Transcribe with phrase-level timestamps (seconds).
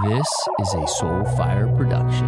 [0.00, 0.26] This
[0.58, 2.26] is a Soul Fire production.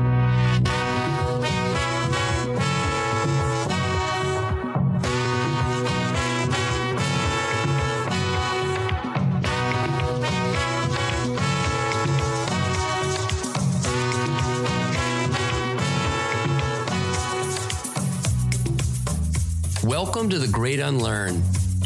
[19.83, 21.43] Welcome to the Great Unlearn.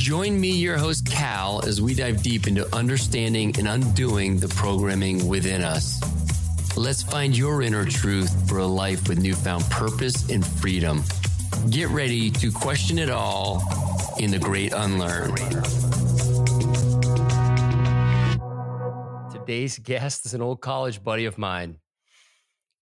[0.09, 5.29] Join me, your host, Cal, as we dive deep into understanding and undoing the programming
[5.29, 6.01] within us.
[6.79, 11.03] Let's find your inner truth for a life with newfound purpose and freedom.
[11.69, 13.63] Get ready to question it all
[14.19, 15.35] in the Great Unlearn.
[19.31, 21.77] Today's guest is an old college buddy of mine.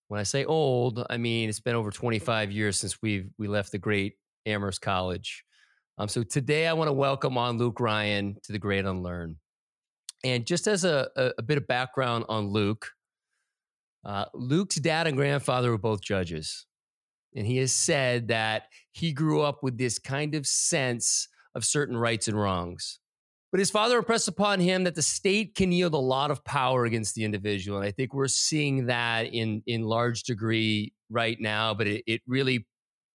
[0.06, 3.72] When I say old, I mean it's been over 25 years since we we left
[3.72, 4.14] the great
[4.46, 5.45] Amherst College.
[5.98, 9.36] Um, so today I want to welcome on Luke Ryan to the Great Unlearn.
[10.24, 12.90] And just as a, a, a bit of background on Luke,
[14.04, 16.66] uh, Luke's dad and grandfather were both judges.
[17.34, 21.96] And he has said that he grew up with this kind of sense of certain
[21.96, 22.98] rights and wrongs.
[23.50, 26.84] But his father impressed upon him that the state can yield a lot of power
[26.84, 27.78] against the individual.
[27.78, 32.20] And I think we're seeing that in, in large degree right now, but it, it
[32.26, 32.66] really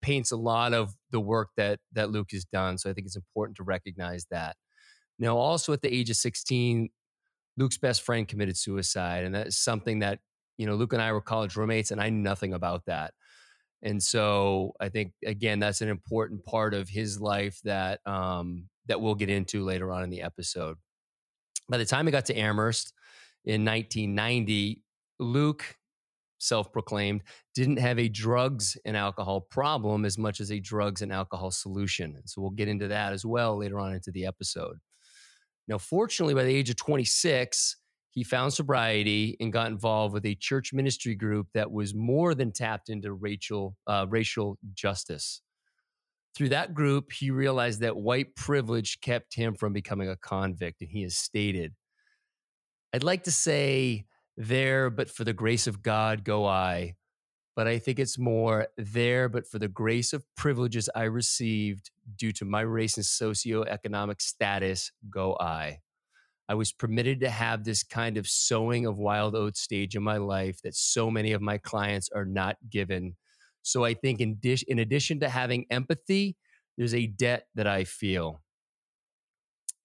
[0.02, 2.78] paints a lot of the work that that Luke has done.
[2.78, 4.56] So I think it's important to recognize that.
[5.20, 6.90] Now, also at the age of 16,
[7.58, 10.20] Luke's best friend committed suicide, and that's something that
[10.58, 13.14] you know Luke and I were college roommates, and I knew nothing about that.
[13.84, 19.02] And so I think again that's an important part of his life that um, that
[19.02, 20.78] we'll get into later on in the episode.
[21.70, 22.94] By the time he got to Amherst
[23.46, 24.84] in 1990,
[25.20, 25.78] Luke
[26.42, 27.22] self proclaimed,
[27.54, 32.22] didn't have a drugs and alcohol problem as much as a drugs and alcohol solution.
[32.26, 34.78] So we'll get into that as well later on into the episode.
[35.68, 37.78] Now, fortunately, by the age of 26,
[38.10, 42.52] he found sobriety and got involved with a church ministry group that was more than
[42.52, 45.42] tapped into racial, uh, racial justice.
[46.36, 50.82] Through that group, he realized that white privilege kept him from becoming a convict.
[50.82, 51.74] And he has stated,
[52.94, 54.06] I'd like to say
[54.38, 56.96] there, but for the grace of God go I.
[57.56, 62.32] But I think it's more there, but for the grace of privileges I received due
[62.34, 65.80] to my race and socioeconomic status go I.
[66.48, 70.18] I was permitted to have this kind of sowing of wild oats stage in my
[70.18, 73.16] life that so many of my clients are not given.
[73.62, 74.38] So I think in,
[74.68, 76.36] in addition to having empathy,
[76.78, 78.42] there's a debt that I feel.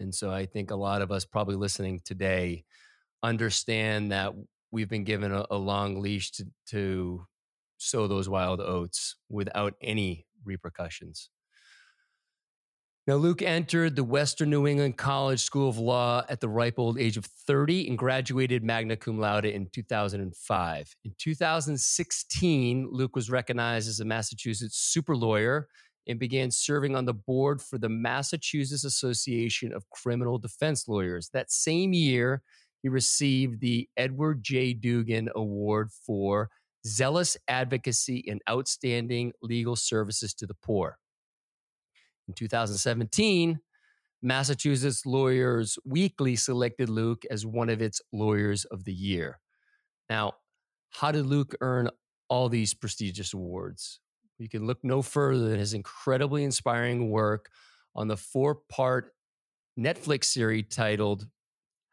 [0.01, 2.65] And so I think a lot of us probably listening today
[3.23, 4.33] understand that
[4.71, 7.27] we've been given a, a long leash to, to
[7.79, 11.31] sow those wild oats without any repercussions.
[13.07, 16.99] Now, Luke entered the Western New England College School of Law at the ripe old
[16.99, 20.97] age of 30 and graduated magna cum laude in 2005.
[21.05, 25.69] In 2016, Luke was recognized as a Massachusetts super lawyer
[26.09, 31.31] and began serving on the board for the Massachusetts Association of Criminal Defense Lawyers.
[31.33, 32.43] That same year,
[32.87, 34.73] he received the Edward J.
[34.73, 36.51] Duggan Award for
[36.87, 40.97] zealous advocacy and outstanding legal services to the poor.
[42.29, 43.59] In 2017,
[44.23, 49.41] Massachusetts Lawyers Weekly selected Luke as one of its Lawyers of the Year.
[50.09, 50.35] Now,
[50.91, 51.91] how did Luke earn
[52.29, 53.99] all these prestigious awards?
[54.39, 57.51] You can look no further than his incredibly inspiring work
[57.97, 59.13] on the four part
[59.77, 61.27] Netflix series titled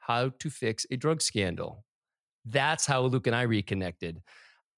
[0.06, 1.84] how to fix a drug scandal.
[2.46, 4.22] That's how Luke and I reconnected.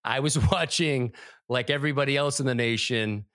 [0.04, 1.14] I was watching,
[1.50, 3.26] like everybody else in the nation,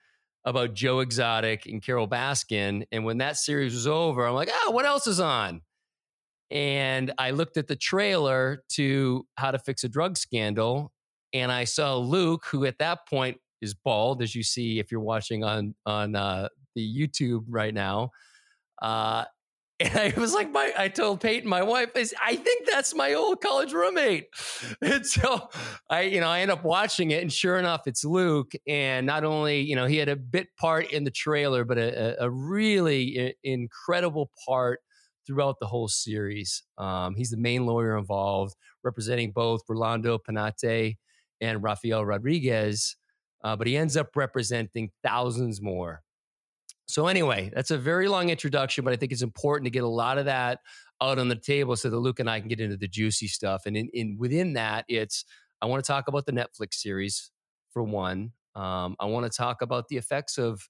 [0.45, 2.83] about Joe Exotic and Carole Baskin.
[2.91, 5.61] And when that series was over, I'm like, oh, what else is on?
[6.49, 10.91] And I looked at the trailer to How to Fix a Drug Scandal,
[11.33, 14.99] and I saw Luke, who at that point is bald, as you see if you're
[14.99, 18.09] watching on on uh, the YouTube right now.
[18.81, 19.23] Uh,
[19.81, 23.13] and I was like, my, I told Peyton, my wife, is I think that's my
[23.13, 24.27] old college roommate.
[24.81, 25.49] And so
[25.89, 28.51] I, you know, I end up watching it, and sure enough, it's Luke.
[28.67, 32.23] And not only, you know, he had a bit part in the trailer, but a,
[32.23, 34.79] a really incredible part
[35.25, 36.63] throughout the whole series.
[36.77, 40.97] Um, he's the main lawyer involved, representing both Rolando Penate
[41.39, 42.95] and Rafael Rodriguez,
[43.43, 46.01] uh, but he ends up representing thousands more.
[46.91, 49.87] So, anyway, that's a very long introduction, but I think it's important to get a
[49.87, 50.59] lot of that
[51.01, 53.63] out on the table so that Luke and I can get into the juicy stuff.
[53.65, 55.25] And in, in within that, it's
[55.61, 57.31] I want to talk about the Netflix series
[57.71, 58.31] for one.
[58.55, 60.67] Um, I want to talk about the effects of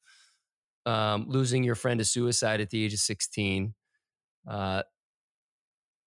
[0.86, 3.74] um, losing your friend to suicide at the age of 16.
[4.48, 4.84] Uh,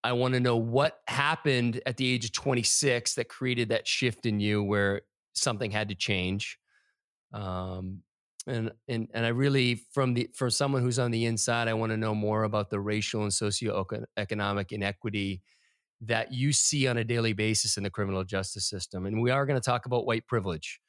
[0.03, 4.25] I want to know what happened at the age of 26 that created that shift
[4.25, 5.01] in you where
[5.33, 6.59] something had to change.
[7.33, 8.01] Um,
[8.47, 11.91] and and and I really from the from someone who's on the inside, I want
[11.91, 15.41] to know more about the racial and socioeconomic inequity
[16.01, 19.05] that you see on a daily basis in the criminal justice system.
[19.05, 20.79] And we are going to talk about white privilege.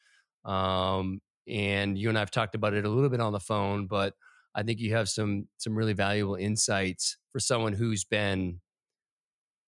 [0.44, 4.14] Um, and you and I've talked about it a little bit on the phone, but
[4.54, 8.60] I think you have some some really valuable insights for someone who's been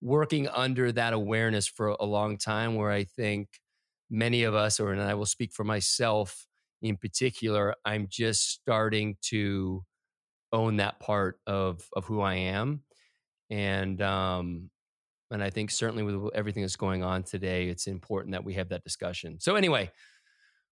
[0.01, 3.49] working under that awareness for a long time where I think
[4.11, 6.47] many of us or and I will speak for myself
[6.83, 9.85] in particular, I'm just starting to
[10.53, 12.83] own that part of of who I am.
[13.51, 14.71] And um
[15.31, 18.71] and I think certainly with everything that's going on today, it's important that we have
[18.71, 19.39] that discussion.
[19.41, 19.91] So anyway,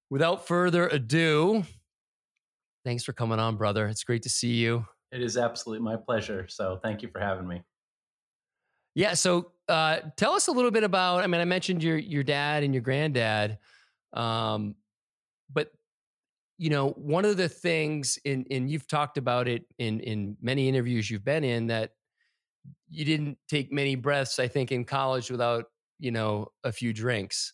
[0.08, 1.64] without further ado,
[2.84, 3.86] thanks for coming on, brother.
[3.88, 4.86] It's great to see you.
[5.12, 6.46] It is absolutely my pleasure.
[6.48, 7.62] So thank you for having me.
[8.94, 9.12] Yeah.
[9.12, 11.22] So uh, tell us a little bit about.
[11.22, 13.58] I mean, I mentioned your your dad and your granddad,
[14.14, 14.74] um,
[15.52, 15.70] but
[16.58, 20.68] you know, one of the things in and you've talked about it in in many
[20.68, 21.92] interviews you've been in that
[22.88, 25.66] you didn't take many breaths, I think, in college without,
[25.98, 27.52] you know, a few drinks.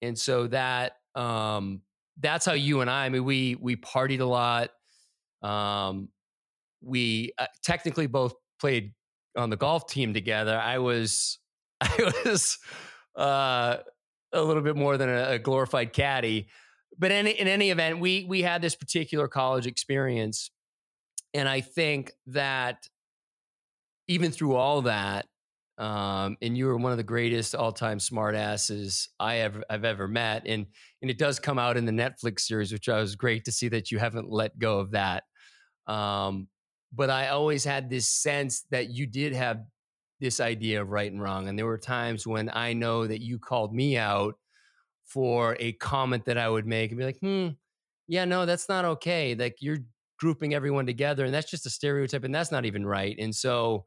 [0.00, 1.82] And so that um
[2.18, 4.70] that's how you and I, I mean, we we partied a lot.
[5.42, 6.08] Um
[6.82, 8.94] we uh, technically both played
[9.36, 10.58] on the golf team together.
[10.58, 11.38] I was
[11.80, 12.58] I was
[13.16, 13.78] uh
[14.32, 16.48] a little bit more than a, a glorified caddy
[16.98, 20.50] but in, in any event, we we had this particular college experience,
[21.34, 22.86] and I think that
[24.08, 25.26] even through all that,
[25.78, 30.06] um, and you were one of the greatest all time smartasses I ever I've ever
[30.06, 30.66] met, and
[31.00, 33.68] and it does come out in the Netflix series, which I was great to see
[33.68, 35.24] that you haven't let go of that.
[35.86, 36.48] Um,
[36.92, 39.62] but I always had this sense that you did have
[40.20, 43.38] this idea of right and wrong, and there were times when I know that you
[43.38, 44.34] called me out
[45.12, 47.48] for a comment that I would make and be like, hmm,
[48.08, 49.34] yeah, no, that's not okay.
[49.34, 49.78] Like you're
[50.18, 53.16] grouping everyone together and that's just a stereotype and that's not even right.
[53.18, 53.84] And so,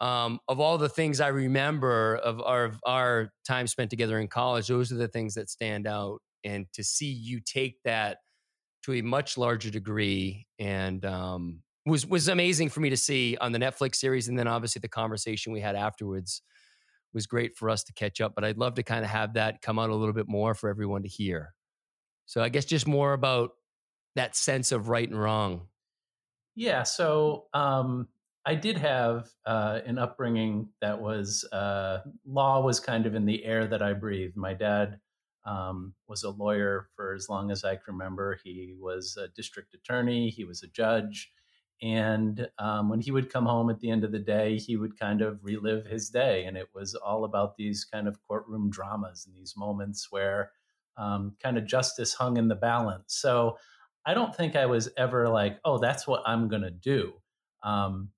[0.00, 4.28] um, of all the things I remember of our, of our time spent together in
[4.28, 6.18] college, those are the things that stand out.
[6.44, 8.18] And to see you take that
[8.84, 13.52] to a much larger degree and um, was was amazing for me to see on
[13.52, 16.42] the Netflix series, and then obviously the conversation we had afterwards
[17.16, 18.34] was great for us to catch up.
[18.34, 20.68] But I'd love to kind of have that come out a little bit more for
[20.68, 21.54] everyone to hear.
[22.26, 23.52] So I guess just more about
[24.16, 25.62] that sense of right and wrong.
[26.54, 26.82] Yeah.
[26.82, 28.08] So um,
[28.44, 33.44] I did have uh, an upbringing that was uh, law was kind of in the
[33.44, 34.36] air that I breathed.
[34.36, 35.00] My dad
[35.46, 38.38] um, was a lawyer for as long as I can remember.
[38.44, 40.28] He was a district attorney.
[40.28, 41.30] He was a judge.
[41.82, 44.98] And um, when he would come home at the end of the day, he would
[44.98, 46.44] kind of relive his day.
[46.44, 50.52] And it was all about these kind of courtroom dramas and these moments where
[50.96, 53.14] um, kind of justice hung in the balance.
[53.14, 53.58] So
[54.06, 57.12] I don't think I was ever like, oh, that's what I'm going to do.
[57.62, 58.10] Um,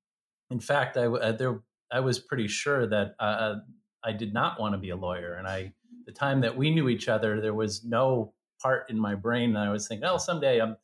[0.51, 1.61] in fact, I, uh, there,
[1.91, 3.57] I was pretty sure that uh,
[4.05, 5.35] I did not want to be a lawyer.
[5.35, 5.73] And I,
[6.07, 9.67] the time that we knew each other, there was no part in my brain that
[9.67, 10.77] I was thinking, oh, someday I'm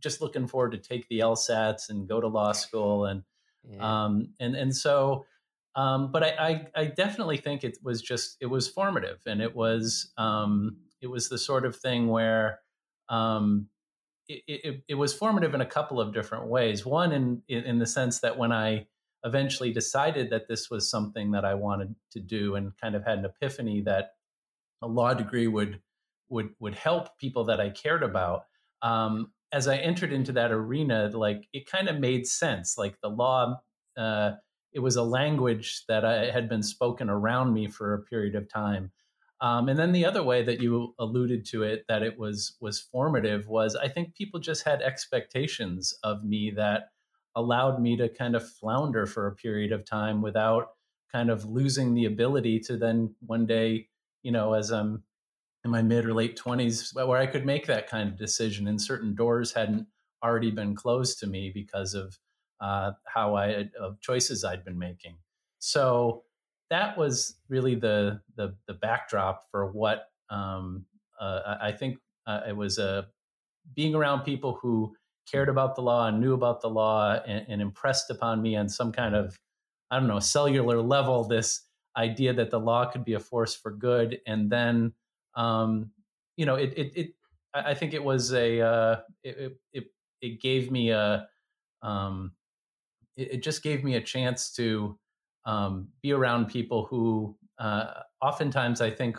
[0.00, 3.22] just looking forward to take the LSATs and go to law school and
[3.68, 4.04] yeah.
[4.04, 5.24] um, and and so
[5.76, 6.28] um, but I,
[6.74, 11.08] I, I definitely think it was just it was formative and it was um, it
[11.08, 12.60] was the sort of thing where
[13.10, 13.68] um,
[14.26, 16.84] it, it, it, was formative in a couple of different ways.
[16.84, 18.86] One in in the sense that when I
[19.22, 23.18] eventually decided that this was something that I wanted to do and kind of had
[23.18, 24.12] an epiphany that
[24.82, 25.80] a law degree would
[26.28, 28.46] would would help people that I cared about.
[28.82, 32.76] Um, as I entered into that arena, like it kind of made sense.
[32.76, 33.60] Like the law,
[33.96, 34.32] uh,
[34.72, 38.48] it was a language that I had been spoken around me for a period of
[38.48, 38.92] time.
[39.40, 42.80] Um, and then the other way that you alluded to it, that it was was
[42.80, 46.88] formative, was I think people just had expectations of me that
[47.34, 50.70] allowed me to kind of flounder for a period of time without
[51.12, 53.88] kind of losing the ability to then one day,
[54.22, 55.02] you know, as I'm
[55.66, 58.80] in my mid or late 20s where I could make that kind of decision and
[58.80, 59.86] certain doors hadn't
[60.24, 62.18] already been closed to me because of
[62.60, 65.16] uh, how I of choices I'd been making.
[65.58, 66.22] So
[66.70, 70.86] that was really the the, the backdrop for what um,
[71.20, 73.02] uh, I think uh, it was a uh,
[73.74, 74.94] being around people who
[75.30, 78.68] cared about the law and knew about the law and, and impressed upon me on
[78.68, 79.36] some kind of
[79.90, 81.62] I don't know cellular level this
[81.96, 84.92] idea that the law could be a force for good and then
[85.36, 85.90] um,
[86.36, 87.14] you know, it, it, it,
[87.54, 89.84] I think it was a, uh, it, it,
[90.20, 91.28] it gave me a,
[91.82, 92.32] um,
[93.16, 94.98] it, it, just gave me a chance to
[95.44, 99.18] um, be around people who uh, oftentimes I think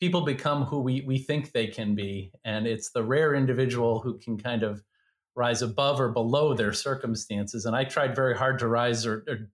[0.00, 2.32] people become who we, we think they can be.
[2.44, 4.82] And it's the rare individual who can kind of
[5.34, 7.66] rise above or below their circumstances.
[7.66, 9.50] And I tried very hard to rise or, or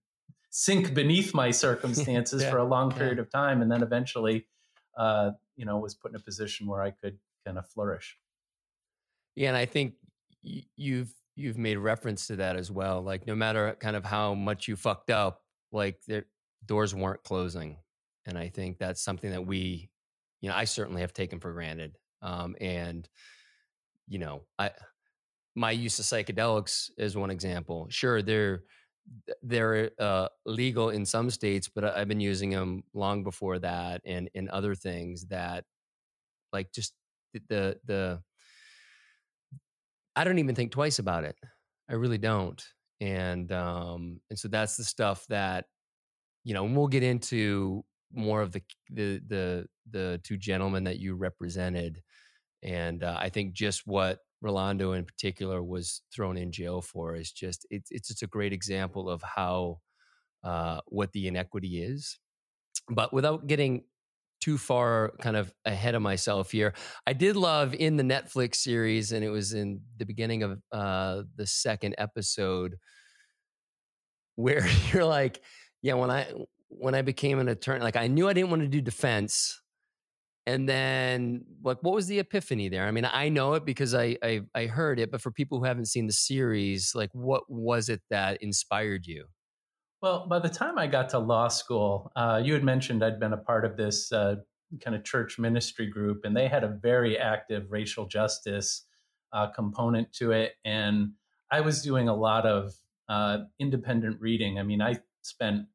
[0.51, 3.23] sink beneath my circumstances yeah, for a long period yeah.
[3.23, 3.63] of time.
[3.63, 4.47] And then eventually,
[4.97, 8.19] uh, you know, was put in a position where I could kind of flourish.
[9.35, 9.49] Yeah.
[9.49, 9.95] And I think
[10.77, 13.03] you've, you've made reference to that as well.
[13.03, 16.25] Like no matter kind of how much you fucked up, like the
[16.67, 17.79] doors weren't closing.
[18.27, 19.91] And I think that's something that we,
[20.41, 21.97] you know, I certainly have taken for granted.
[22.21, 23.09] Um, and,
[24.07, 24.71] you know, I,
[25.55, 27.87] my use of psychedelics is one example.
[27.91, 28.63] Sure, they're
[29.43, 34.31] they're uh, legal in some states, but I've been using them long before that, and
[34.35, 35.65] in other things that,
[36.53, 36.95] like, just
[37.49, 38.23] the the.
[40.15, 41.37] I don't even think twice about it.
[41.89, 42.63] I really don't,
[43.01, 45.67] and um, and so that's the stuff that,
[46.45, 50.99] you know, and we'll get into more of the the the the two gentlemen that
[50.99, 52.03] you represented,
[52.63, 57.31] and uh, I think just what Rolando in particular was thrown in jail for is
[57.31, 59.79] just it's it's just a great example of how
[60.45, 62.19] uh, what the inequity is.
[62.91, 63.85] But without getting
[64.41, 66.75] too far kind of ahead of myself here,
[67.07, 71.23] I did love in the Netflix series, and it was in the beginning of uh,
[71.37, 72.77] the second episode
[74.35, 75.41] where you're like,
[75.83, 76.27] yeah, when I
[76.69, 79.62] when I became an attorney, like I knew I didn't want to do defense
[80.47, 82.87] and then like what was the epiphany there?
[82.87, 85.65] I mean i know it because I, I, I heard it but for people who
[85.65, 89.27] haven't seen the series like what was it that inspired you?
[90.01, 93.33] Well by the time i got to law school uh, you had mentioned i'd been
[93.33, 94.37] a part of this uh,
[94.81, 98.87] kind of church ministry group and they had a very active racial justice
[99.33, 101.13] uh, component to it and
[101.51, 102.73] i was doing a lot of
[103.09, 104.59] uh, independent reading.
[104.59, 105.67] I mean i spent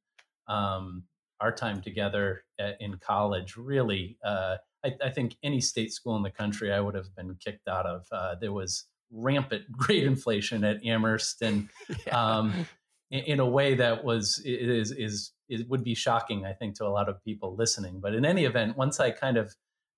[0.47, 1.03] um,
[1.39, 2.43] our time together
[2.79, 6.95] in college really uh, I, I, think any state school in the country i would
[6.95, 11.69] have been kicked out of uh, there was rampant grade inflation at amherst and
[12.07, 12.37] yeah.
[12.37, 12.67] um,
[13.11, 16.85] in, in, a way that was is is it would be shocking i think to
[16.85, 19.55] a lot of people listening but in any event once i kind of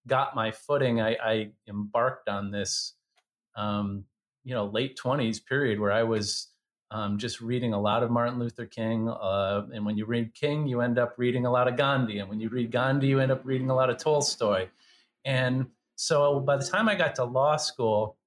[0.08, 2.94] got my footing i, I embarked on this
[3.56, 4.06] um,
[4.44, 6.49] you know late 20s period where i was
[6.92, 9.10] um, just reading a lot of Martin Luther King.
[9.10, 12.20] Uh, and when you read King, you end up reading a lot of Gandhi.
[12.20, 14.68] And when you read Gandhi, you end up reading a lot of Tolstoy.
[15.26, 18.18] And so by the time I got to law school,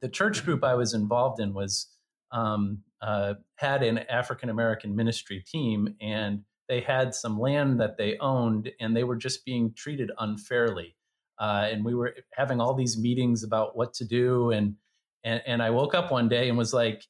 [0.00, 1.86] the church group I was involved in was
[2.32, 8.16] um, uh, had an African American ministry team, and they had some land that they
[8.18, 10.96] owned, and they were just being treated unfairly.
[11.38, 14.74] Uh, and we were having all these meetings about what to do, and,
[15.24, 17.04] and and I woke up one day and was like,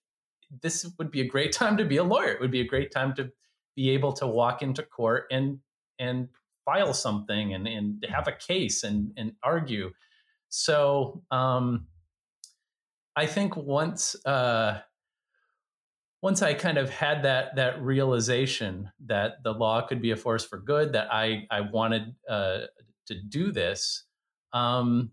[0.63, 2.33] this would be a great time to be a lawyer.
[2.33, 3.31] It would be a great time to
[3.77, 5.59] be able to walk into court and
[5.99, 6.29] and
[6.65, 9.91] file something and, and have a case and, and argue.
[10.49, 11.87] So um,
[13.17, 14.81] I think once uh,
[16.23, 20.45] once I kind of had that that realization that the law could be a force
[20.45, 22.61] for good, that I I wanted uh,
[23.07, 24.05] to do this,
[24.53, 25.11] um,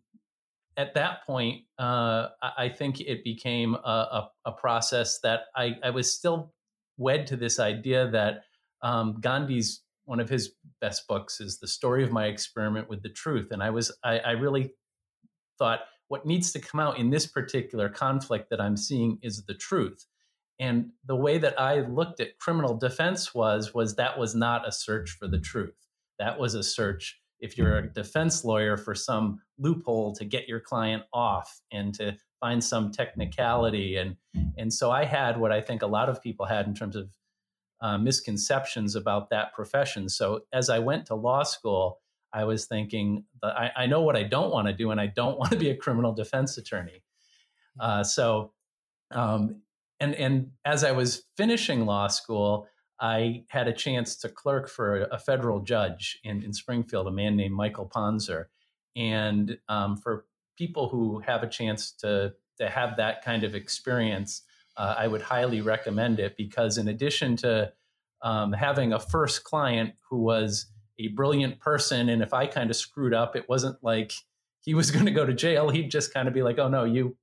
[0.77, 5.89] at that point, uh, I think it became a, a, a process that I, I,
[5.89, 6.53] was still
[6.97, 8.43] wed to this idea that
[8.83, 13.09] um, Gandhi's one of his best books is the story of my experiment with the
[13.09, 14.71] truth, and I was I, I really
[15.57, 19.55] thought what needs to come out in this particular conflict that I'm seeing is the
[19.55, 20.05] truth.
[20.59, 24.71] And the way that I looked at criminal defense was was that was not a
[24.71, 25.75] search for the truth.
[26.19, 30.59] That was a search if you're a defense lawyer for some loophole to get your
[30.59, 33.97] client off and to find some technicality.
[33.97, 34.15] And
[34.57, 37.09] and so i had what i think a lot of people had in terms of
[37.79, 40.09] uh, misconceptions about that profession.
[40.09, 41.99] So as i went to law school
[42.33, 45.37] i was thinking I, I know what i don't want to do and i don't
[45.39, 47.03] want to be a criminal defense attorney.
[47.79, 48.53] Uh, so
[49.11, 49.61] um,
[49.99, 52.67] and and as i was finishing law school
[52.99, 57.35] I had a chance to clerk for a, federal judge in, in Springfield, a man
[57.35, 58.49] named Michael Ponsor.
[58.95, 60.25] And um, for
[60.57, 64.41] people who have a chance to, to have that kind of experience,
[64.77, 67.71] uh, I would highly recommend it because, in addition to
[68.23, 70.65] um, having a first client who was
[70.99, 74.13] a brilliant person, and if I kind of screwed up, it wasn't like
[74.61, 75.69] he was going to go to jail.
[75.69, 77.15] He'd just kind of be like, oh, no, you,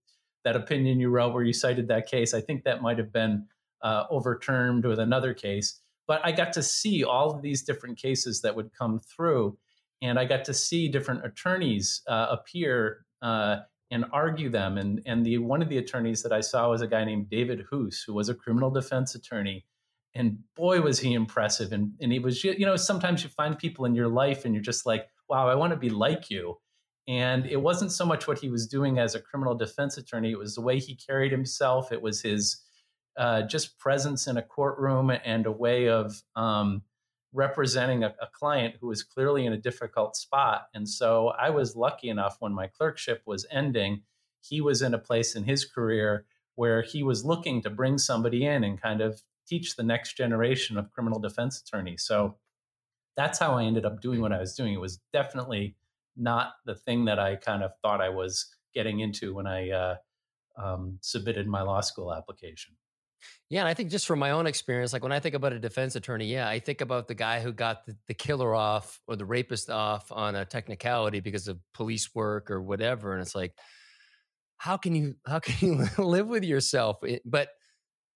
[0.45, 3.47] that opinion you wrote where you cited that case, I think that might have been
[3.85, 5.81] uh, overturned with another case.
[6.09, 9.57] But I got to see all of these different cases that would come through,
[10.03, 13.59] and I got to see different attorneys uh, appear uh,
[13.93, 14.77] and argue them.
[14.77, 17.65] And and the one of the attorneys that I saw was a guy named David
[17.71, 19.65] Hoose, who was a criminal defense attorney,
[20.15, 23.85] and boy was he impressive and and he was you know sometimes you find people
[23.85, 26.57] in your life and you're just like wow i want to be like you
[27.07, 30.39] and it wasn't so much what he was doing as a criminal defense attorney it
[30.39, 32.63] was the way he carried himself it was his
[33.17, 36.83] uh, just presence in a courtroom and a way of um,
[37.33, 41.75] representing a, a client who was clearly in a difficult spot and so i was
[41.77, 44.03] lucky enough when my clerkship was ending
[44.41, 48.47] he was in a place in his career where he was looking to bring somebody
[48.47, 52.03] in and kind of teach the next generation of criminal defense attorneys.
[52.03, 52.37] So
[53.17, 54.73] that's how I ended up doing what I was doing.
[54.73, 55.77] It was definitely
[56.17, 59.97] not the thing that I kind of thought I was getting into when I uh,
[60.57, 62.75] um, submitted my law school application.
[63.51, 65.59] Yeah, and I think just from my own experience, like when I think about a
[65.59, 69.17] defense attorney, yeah, I think about the guy who got the, the killer off or
[69.17, 73.55] the rapist off on a technicality because of police work or whatever, and it's like,
[74.59, 76.99] how can you how can you live with yourself?
[77.25, 77.49] But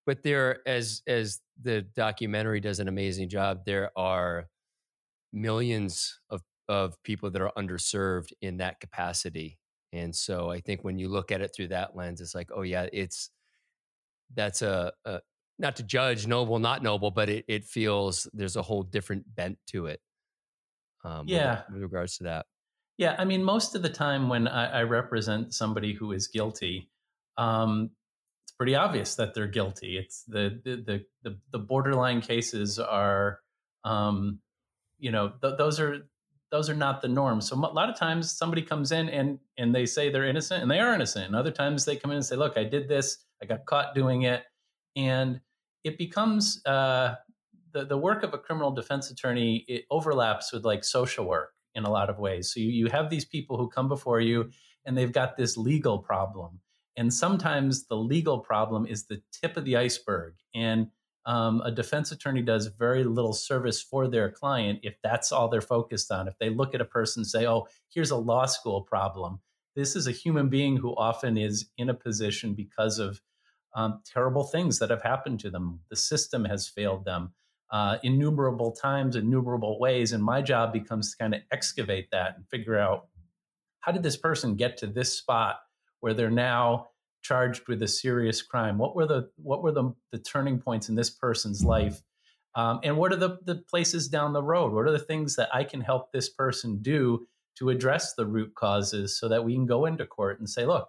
[0.06, 4.46] but there as as the documentary does an amazing job there are
[5.32, 9.58] millions of of people that are underserved in that capacity
[9.92, 12.62] and so i think when you look at it through that lens it's like oh
[12.62, 13.30] yeah it's
[14.34, 15.20] that's a, a
[15.58, 19.58] not to judge noble not noble but it, it feels there's a whole different bent
[19.66, 20.00] to it
[21.04, 22.46] um, yeah with, with regards to that
[22.96, 26.90] yeah i mean most of the time when i, I represent somebody who is guilty
[27.38, 27.90] um,
[28.44, 29.96] it's pretty obvious that they're guilty.
[29.96, 33.40] It's the the the the, borderline cases are,
[33.84, 34.40] um,
[34.98, 36.08] you know, th- those are
[36.50, 37.40] those are not the norm.
[37.40, 40.70] So a lot of times somebody comes in and and they say they're innocent and
[40.70, 41.26] they are innocent.
[41.26, 43.18] And other times they come in and say, "Look, I did this.
[43.42, 44.44] I got caught doing it,"
[44.96, 45.40] and
[45.84, 47.16] it becomes uh,
[47.72, 49.64] the the work of a criminal defense attorney.
[49.68, 52.52] It overlaps with like social work in a lot of ways.
[52.52, 54.50] So you you have these people who come before you
[54.84, 56.60] and they've got this legal problem
[56.98, 60.34] and sometimes the legal problem is the tip of the iceberg.
[60.52, 60.88] And
[61.26, 65.60] um, a defense attorney does very little service for their client if that's all they're
[65.60, 66.26] focused on.
[66.26, 69.38] If they look at a person and say, oh, here's a law school problem,
[69.76, 73.20] this is a human being who often is in a position because of
[73.74, 75.80] um, terrible things that have happened to them.
[75.90, 77.32] The system has failed them
[77.70, 80.12] uh, innumerable times, innumerable ways.
[80.12, 83.08] And my job becomes to kind of excavate that and figure out
[83.80, 85.60] how did this person get to this spot
[86.00, 86.88] where they're now
[87.22, 88.78] charged with a serious crime?
[88.78, 92.02] What were the what were the, the turning points in this person's life?
[92.54, 94.72] Um, and what are the, the places down the road?
[94.72, 97.26] What are the things that I can help this person do
[97.58, 100.88] to address the root causes so that we can go into court and say, look,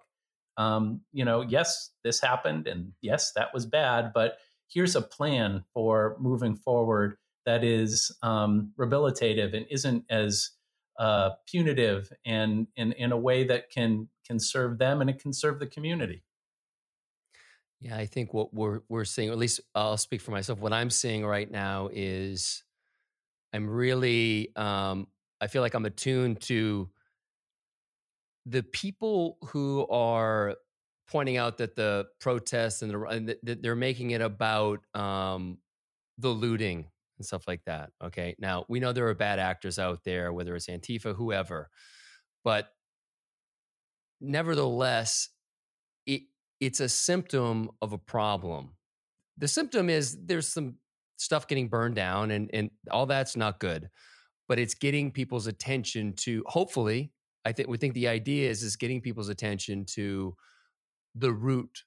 [0.56, 5.64] um, you know, yes, this happened, and yes, that was bad, but here's a plan
[5.72, 10.50] for moving forward that is um, rehabilitative and isn't as
[10.98, 15.58] uh, punitive and in, a way that can can serve them and it can serve
[15.58, 16.22] the community.
[17.80, 20.58] Yeah, I think what we're we're seeing, at least I'll speak for myself.
[20.58, 22.62] What I'm seeing right now is
[23.54, 25.06] I'm really um,
[25.40, 26.90] I feel like I'm attuned to
[28.46, 30.56] the people who are
[31.08, 35.58] pointing out that the protests and, the, and that they're making it about um,
[36.18, 36.86] the looting
[37.18, 37.90] and stuff like that.
[38.02, 38.36] Okay.
[38.38, 41.68] Now, we know there are bad actors out there, whether it's Antifa, whoever,
[42.44, 42.68] but
[44.20, 45.28] nevertheless,
[46.06, 46.22] it,
[46.60, 48.70] it's a symptom of a problem.
[49.36, 50.76] The symptom is there's some
[51.16, 53.90] stuff getting burned down and, and all that's not good,
[54.48, 57.12] but it's getting people's attention to hopefully,
[57.44, 60.36] I think we think the idea is is getting people's attention to
[61.14, 61.84] the root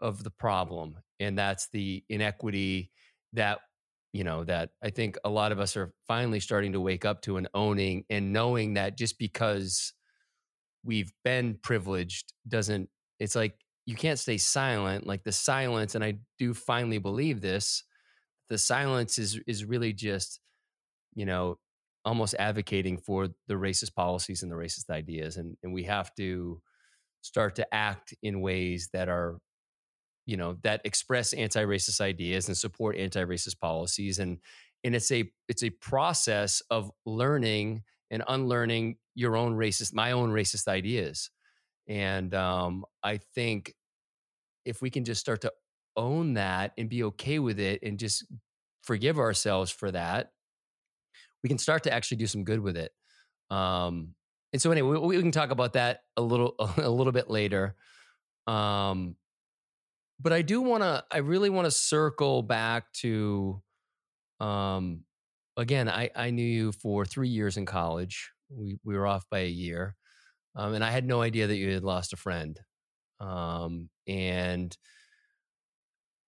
[0.00, 0.96] of the problem.
[1.20, 2.90] And that's the inequity
[3.32, 3.60] that
[4.12, 7.20] you know that i think a lot of us are finally starting to wake up
[7.20, 9.92] to and owning and knowing that just because
[10.82, 16.14] we've been privileged doesn't it's like you can't stay silent like the silence and i
[16.38, 17.84] do finally believe this
[18.48, 20.40] the silence is is really just
[21.14, 21.58] you know
[22.06, 26.62] almost advocating for the racist policies and the racist ideas and and we have to
[27.20, 29.38] start to act in ways that are
[30.24, 34.38] you know that express anti-racist ideas and support anti-racist policies and
[34.84, 40.30] and it's a it's a process of learning and unlearning your own racist my own
[40.30, 41.30] racist ideas.
[41.88, 43.74] And um, i think
[44.64, 45.52] if we can just start to
[45.96, 48.24] own that and be okay with it and just
[48.82, 50.30] forgive ourselves for that
[51.42, 52.92] we can start to actually do some good with it
[53.50, 54.14] um,
[54.52, 57.74] and so anyway we, we, can talk about that a little a little bit later
[58.46, 59.16] um,
[60.20, 63.60] but I do want to, I really want to circle back to,
[64.40, 65.04] um,
[65.56, 68.30] again, I, I knew you for three years in college.
[68.48, 69.94] We, we were off by a year.
[70.54, 72.58] Um, and I had no idea that you had lost a friend.
[73.20, 74.74] Um, and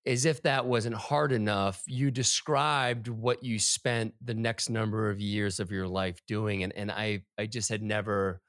[0.07, 5.21] as if that wasn't hard enough, you described what you spent the next number of
[5.21, 6.63] years of your life doing.
[6.63, 8.41] And, and I, I just had never,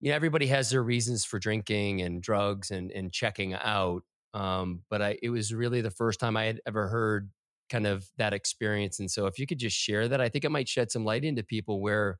[0.00, 4.02] you know, everybody has their reasons for drinking and drugs and, and checking out.
[4.32, 7.30] Um, but I, it was really the first time I had ever heard
[7.68, 9.00] kind of that experience.
[9.00, 11.24] And so if you could just share that, I think it might shed some light
[11.24, 12.18] into people where,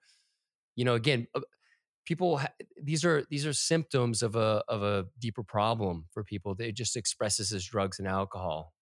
[0.77, 1.27] you know, again,
[2.11, 2.41] people
[2.83, 6.57] these are these are symptoms of a of a deeper problem for people.
[6.59, 8.75] It just expresses as drugs and alcohol.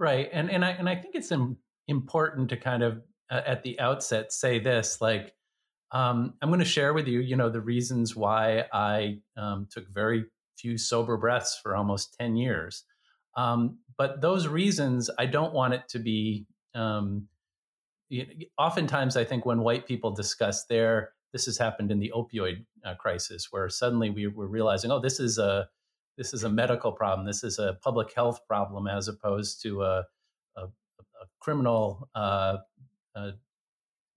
[0.00, 1.30] Right and and i and i think it's
[1.86, 5.34] important to kind of uh, at the outset say this like
[5.92, 9.84] um, i'm going to share with you you know the reasons why i um, took
[9.92, 10.24] very
[10.58, 12.84] few sober breaths for almost 10 years.
[13.36, 17.28] Um, but those reasons i don't want it to be um,
[18.58, 22.94] oftentimes i think when white people discuss their this has happened in the opioid uh,
[22.94, 25.68] crisis, where suddenly we were realizing, oh, this is a
[26.18, 30.04] this is a medical problem, this is a public health problem, as opposed to a,
[30.56, 32.58] a, a criminal uh,
[33.14, 33.30] uh,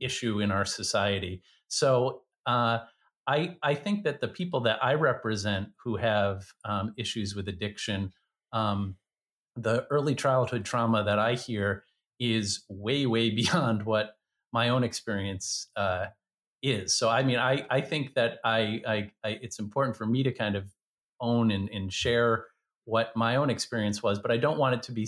[0.02, 1.42] issue in our society.
[1.68, 2.80] So uh,
[3.28, 8.12] I I think that the people that I represent who have um, issues with addiction,
[8.52, 8.96] um,
[9.56, 11.84] the early childhood trauma that I hear
[12.20, 14.18] is way way beyond what
[14.52, 16.08] my own experience uh,
[16.64, 16.96] is.
[16.96, 20.32] So I mean, I I think that I I, I it's important for me to
[20.32, 20.72] kind of
[21.20, 22.46] own and, and share
[22.86, 25.08] what my own experience was, but I don't want it to be.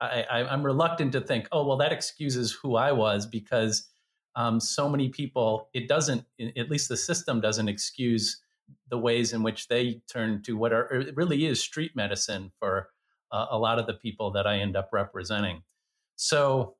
[0.00, 3.88] I, I am reluctant to think, oh well, that excuses who I was because
[4.34, 5.68] um, so many people.
[5.72, 6.24] It doesn't.
[6.56, 8.42] At least the system doesn't excuse
[8.90, 12.88] the ways in which they turn to what are it really is street medicine for
[13.32, 15.62] uh, a lot of the people that I end up representing.
[16.16, 16.76] So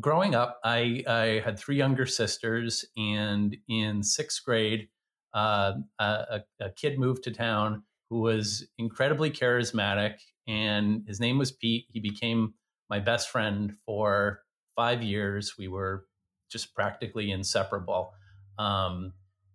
[0.00, 4.88] growing up, I, I, had three younger sisters, and in sixth grade,
[5.34, 10.14] uh, a, a, kid moved to town who was incredibly charismatic,
[10.46, 11.86] and his name was Pete.
[11.88, 12.54] He became
[12.88, 14.40] my best friend for
[14.76, 15.54] five years.
[15.58, 16.06] We were
[16.50, 18.12] just practically inseparable.
[18.58, 19.12] Um,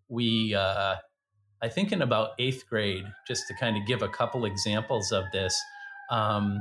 [0.09, 0.95] we, uh,
[1.61, 5.23] I think, in about eighth grade, just to kind of give a couple examples of
[5.31, 5.59] this,
[6.09, 6.59] um,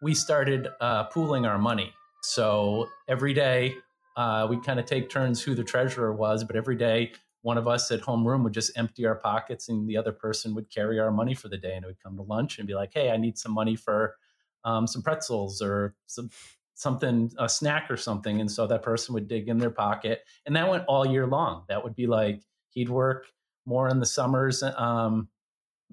[0.00, 1.92] we started uh, pooling our money.
[2.22, 3.74] So every day
[4.16, 7.68] uh, we kind of take turns who the treasurer was, but every day one of
[7.68, 11.12] us at homeroom would just empty our pockets and the other person would carry our
[11.12, 13.16] money for the day and it would come to lunch and be like, hey, I
[13.16, 14.16] need some money for
[14.64, 16.30] um, some pretzels or some
[16.74, 18.40] something a snack or something.
[18.40, 21.64] And so that person would dig in their pocket and that went all year long.
[21.68, 23.26] That would be like he'd work
[23.64, 25.28] more in the summers um,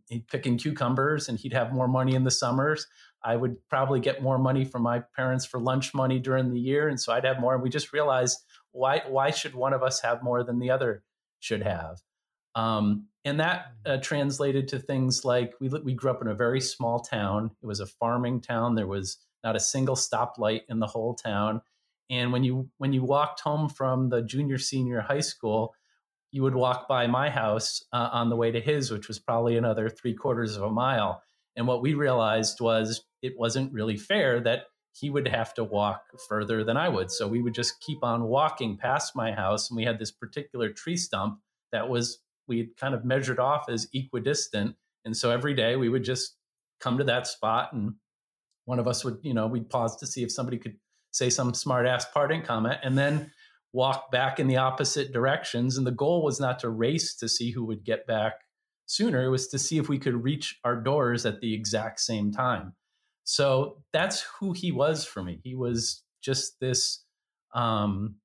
[0.10, 2.88] he'd picking cucumbers and he'd have more money in the summers
[3.24, 6.88] I would probably get more money from my parents for lunch money during the year,
[6.88, 7.54] and so I'd have more.
[7.54, 8.40] And we just realized
[8.72, 11.04] why why should one of us have more than the other
[11.40, 12.02] should have?
[12.56, 16.62] Um, and that uh, translated to things like we we grew up in a very
[16.62, 17.52] small town.
[17.62, 18.76] It was a farming town.
[18.76, 21.62] There was not a single stoplight in the whole town.
[22.10, 25.74] And when you when you walked home from the junior senior high school,
[26.32, 29.58] you would walk by my house uh, on the way to his, which was probably
[29.58, 31.22] another three quarters of a mile.
[31.56, 36.04] And what we realized was it wasn't really fair that he would have to walk
[36.30, 37.10] further than I would.
[37.10, 39.70] So we would just keep on walking past my house.
[39.70, 41.40] And we had this particular tree stump
[41.72, 44.76] that was, we had kind of measured off as equidistant.
[45.04, 46.36] And so every day we would just
[46.80, 47.96] come to that spot and
[48.66, 50.76] one of us would, you know, we'd pause to see if somebody could
[51.12, 53.32] say some smart ass parting comment and then
[53.72, 55.78] walk back in the opposite directions.
[55.78, 58.34] And the goal was not to race to see who would get back
[58.86, 59.24] sooner.
[59.24, 62.76] It was to see if we could reach our doors at the exact same time.
[63.24, 65.40] So that's who he was for me.
[65.44, 67.04] He was just this.
[67.54, 68.16] Um,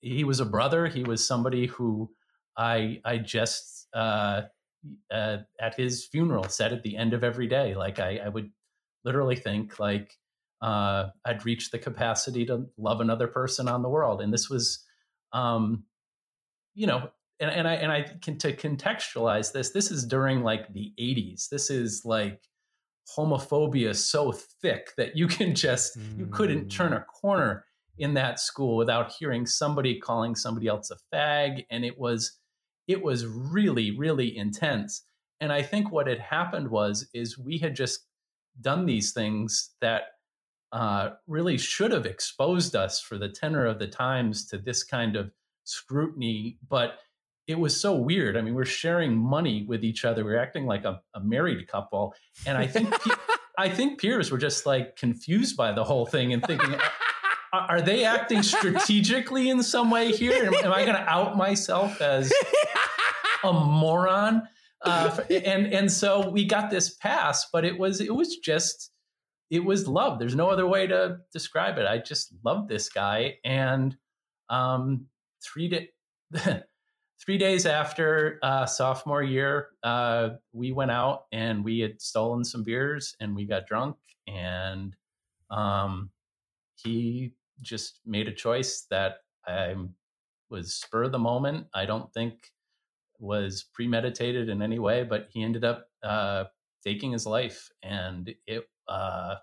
[0.00, 0.86] he was a brother.
[0.86, 2.10] He was somebody who
[2.56, 4.42] I I just uh,
[5.10, 8.50] uh, at his funeral said at the end of every day, like I, I would
[9.04, 10.16] literally think like
[10.62, 14.84] uh, I'd reached the capacity to love another person on the world, and this was,
[15.32, 15.84] um,
[16.74, 19.70] you know, and, and I and I can to contextualize this.
[19.70, 21.48] This is during like the '80s.
[21.48, 22.40] This is like
[23.16, 26.18] homophobia so thick that you can just mm.
[26.18, 27.06] you couldn't turn a mm.
[27.06, 27.64] corner
[27.98, 32.38] in that school without hearing somebody calling somebody else a fag and it was
[32.88, 35.04] it was really really intense
[35.40, 38.06] and i think what had happened was is we had just
[38.60, 40.02] done these things that
[40.72, 45.14] uh, really should have exposed us for the tenor of the times to this kind
[45.14, 45.30] of
[45.62, 46.98] scrutiny but
[47.46, 48.36] it was so weird.
[48.36, 50.24] I mean, we're sharing money with each other.
[50.24, 52.14] We're acting like a, a married couple,
[52.46, 52.94] and I think
[53.58, 56.74] I think peers were just like confused by the whole thing and thinking,
[57.52, 60.44] are they acting strategically in some way here?
[60.46, 62.32] Am, am I going to out myself as
[63.44, 64.42] a moron?
[64.82, 68.90] Uh, and and so we got this pass, but it was it was just
[69.50, 70.18] it was love.
[70.18, 71.86] There's no other way to describe it.
[71.86, 73.36] I just loved this guy.
[73.44, 73.96] And
[74.48, 75.06] um,
[75.42, 75.90] three day,
[77.24, 82.62] three days after uh, sophomore year, uh, we went out and we had stolen some
[82.62, 83.96] beers and we got drunk.
[84.26, 84.94] And
[85.50, 86.10] um,
[86.76, 87.32] he
[87.62, 89.74] just made a choice that I
[90.50, 91.66] was spur of the moment.
[91.74, 92.52] I don't think
[93.18, 96.44] was premeditated in any way, but he ended up uh,
[96.84, 99.36] taking his life, and it, uh,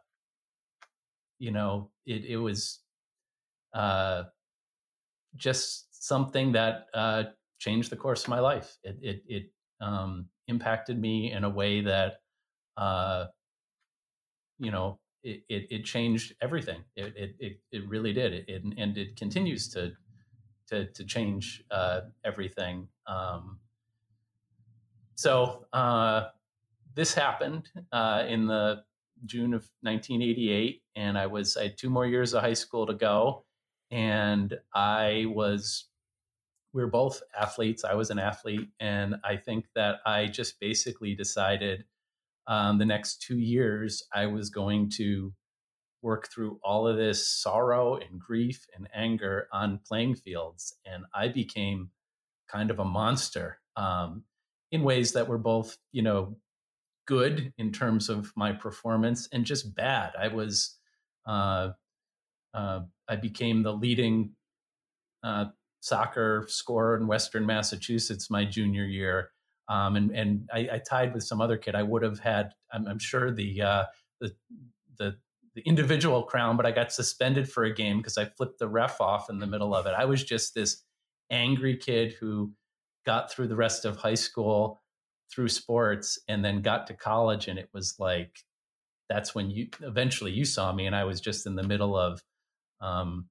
[1.40, 2.80] you know, it it was
[3.74, 4.24] uh,
[5.36, 7.24] just something that uh,
[7.62, 8.78] changed the course of my life.
[8.84, 9.44] It it, it
[9.80, 12.22] um, impacted me in a way that,
[12.78, 13.26] uh,
[14.60, 16.84] you know, it, it, it, changed everything.
[16.96, 18.34] It, it, it, it really did.
[18.34, 19.92] It, it, and it continues to,
[20.70, 22.88] to, to change uh, everything.
[23.08, 23.60] Um,
[25.16, 26.26] so uh,
[26.96, 28.84] this happened uh, in the
[29.26, 32.96] June of 1988, and I was I had two more years of high school to
[32.96, 33.46] go,
[33.92, 35.91] and I was
[36.74, 37.84] we were both athletes.
[37.84, 41.86] I was an athlete, and I think that I just basically decided
[42.48, 45.34] um, the next two years I was going to
[46.02, 51.28] work through all of this sorrow and grief and anger on playing fields, and I
[51.28, 51.90] became
[52.50, 54.24] kind of a monster um,
[54.72, 56.38] in ways that were both, you know,
[57.06, 60.14] good in terms of my performance and just bad.
[60.18, 60.78] I was,
[61.26, 61.70] uh,
[62.54, 64.32] uh, I became the leading
[65.24, 65.46] uh,
[65.82, 69.32] soccer scorer in Western Massachusetts my junior year.
[69.68, 71.76] Um, and and I, I, tied with some other kid.
[71.76, 73.86] I would have had, I'm, I'm sure the, uh,
[74.20, 74.36] the
[74.98, 75.18] the
[75.56, 79.02] the individual crown, but I got suspended for a game because I flipped the ref
[79.02, 79.94] off in the middle of it.
[79.98, 80.84] I was just this
[81.30, 82.54] angry kid who
[83.06, 84.82] got through the rest of high school
[85.34, 88.40] through sports and then got to college and it was like
[89.10, 92.22] that's when you eventually you saw me and i was just in the middle of
[92.82, 93.28] um,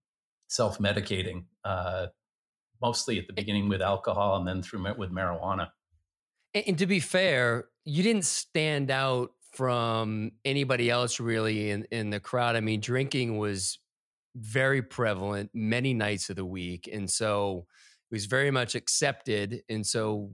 [0.48, 2.06] self-medicating uh,
[2.80, 5.68] mostly at the beginning with alcohol and then through with marijuana
[6.54, 12.10] and, and to be fair you didn't stand out from anybody else really in, in
[12.10, 13.78] the crowd i mean drinking was
[14.36, 17.66] very prevalent many nights of the week and so
[18.10, 20.30] it was very much accepted and so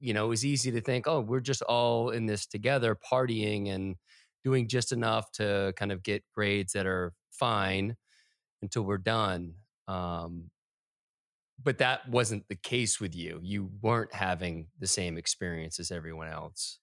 [0.00, 3.70] you know, it was easy to think, oh, we're just all in this together, partying
[3.70, 3.96] and
[4.44, 7.96] doing just enough to kind of get grades that are fine
[8.62, 9.54] until we're done.
[9.88, 10.50] Um,
[11.62, 13.40] but that wasn't the case with you.
[13.42, 16.78] You weren't having the same experience as everyone else.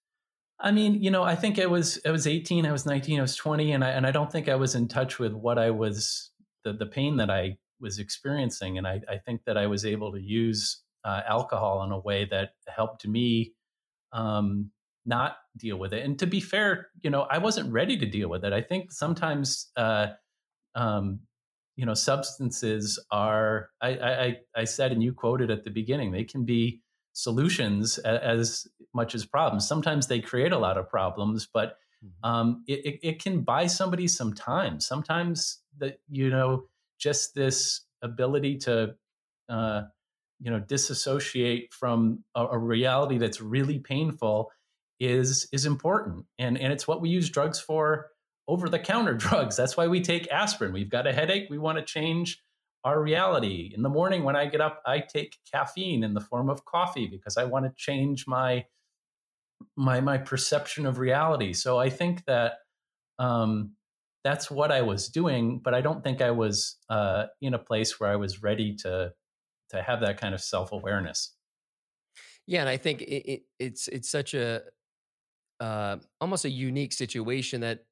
[0.60, 3.22] I mean, you know, I think I was I was 18, I was 19, I
[3.22, 5.72] was 20, and I and I don't think I was in touch with what I
[5.72, 6.32] was
[6.64, 8.78] the the pain that I was experiencing.
[8.78, 12.26] And I, I think that I was able to use uh, alcohol in a way
[12.32, 13.54] that helped me
[14.14, 14.72] um,
[15.06, 16.04] not deal with it.
[16.04, 18.54] And to be fair, you know, I wasn't ready to deal with it.
[18.54, 20.08] I think sometimes, uh,
[20.74, 21.20] um,
[21.76, 23.70] you know, substances are.
[23.82, 26.82] I, I, I said, and you quoted at the beginning, they can be
[27.14, 29.68] solutions as, much as problems.
[29.68, 32.30] Sometimes they create a lot of problems, but mm-hmm.
[32.30, 34.80] um, it, it, it, can buy somebody some time.
[34.80, 36.64] Sometimes that you know,
[36.98, 38.96] just this ability to
[39.50, 39.82] uh,
[40.40, 44.52] you know disassociate from a, a, reality that's really painful
[45.00, 48.08] is is important and and it's what we use drugs for
[48.48, 49.56] over the counter drugs.
[49.56, 50.74] That's why we take aspirin.
[50.74, 51.48] We've got a headache.
[51.50, 52.42] We want to change
[52.84, 53.72] our reality.
[53.76, 57.08] In the morning when i get up i take caffeine in the form of coffee
[57.08, 58.66] because i want to change my
[59.76, 61.54] my my perception of reality.
[61.54, 62.60] So i think that
[63.18, 63.72] um
[64.24, 68.00] that's what i was doing but i don't think i was uh in a place
[68.00, 69.12] where i was ready to
[69.70, 71.34] to have that kind of self awareness.
[72.48, 74.62] Yeah, and I think it, it, it's it's such a
[75.60, 77.86] uh, almost a unique situation that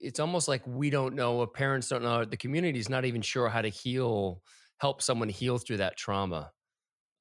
[0.00, 3.48] it's almost like we don't know, parents don't know, the community is not even sure
[3.48, 4.42] how to heal,
[4.80, 6.50] help someone heal through that trauma.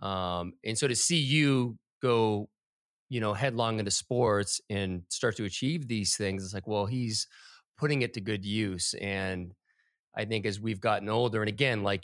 [0.01, 2.49] Um, and so to see you go,
[3.09, 7.27] you know, headlong into sports and start to achieve these things, it's like, well, he's
[7.77, 8.93] putting it to good use.
[8.95, 9.53] And
[10.15, 12.03] I think as we've gotten older, and again, like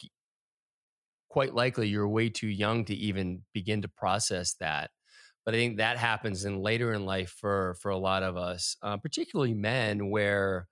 [1.30, 4.92] quite likely you're way too young to even begin to process that.
[5.46, 8.78] But I think that happens in later in life for for a lot of us,
[8.82, 10.68] uh, particularly men, where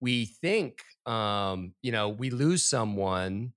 [0.00, 3.52] we think, um, you know, we lose someone,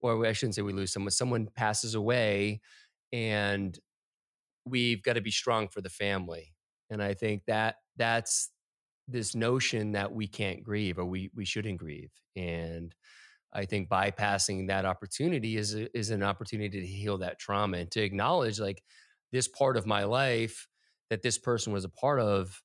[0.00, 1.10] or I shouldn't say we lose someone.
[1.10, 2.60] Someone passes away,
[3.12, 3.78] and
[4.64, 6.54] we've got to be strong for the family.
[6.90, 8.50] And I think that that's
[9.08, 12.12] this notion that we can't grieve or we we shouldn't grieve.
[12.36, 12.94] And
[13.52, 18.02] I think bypassing that opportunity is is an opportunity to heal that trauma and to
[18.02, 18.82] acknowledge like
[19.32, 20.68] this part of my life
[21.10, 22.62] that this person was a part of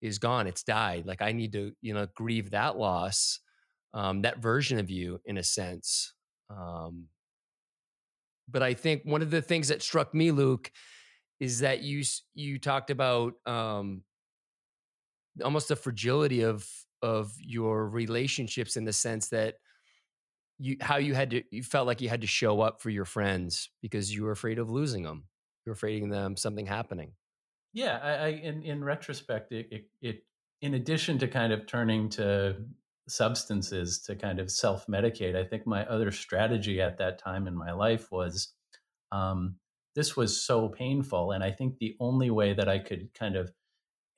[0.00, 3.40] is gone it's died like i need to you know grieve that loss
[3.94, 6.14] um, that version of you in a sense
[6.50, 7.06] um,
[8.48, 10.70] but i think one of the things that struck me luke
[11.40, 12.02] is that you
[12.34, 14.02] you talked about um,
[15.42, 16.68] almost the fragility of
[17.02, 19.56] of your relationships in the sense that
[20.58, 23.04] you how you had to you felt like you had to show up for your
[23.04, 25.24] friends because you were afraid of losing them
[25.64, 27.12] you were afraid of them something happening.
[27.72, 30.24] Yeah i, I in in retrospect it, it, it
[30.60, 32.56] in addition to kind of turning to
[33.08, 37.54] substances to kind of self medicate i think my other strategy at that time in
[37.54, 38.54] my life was
[39.12, 39.56] um,
[39.94, 43.50] this was so painful and i think the only way that i could kind of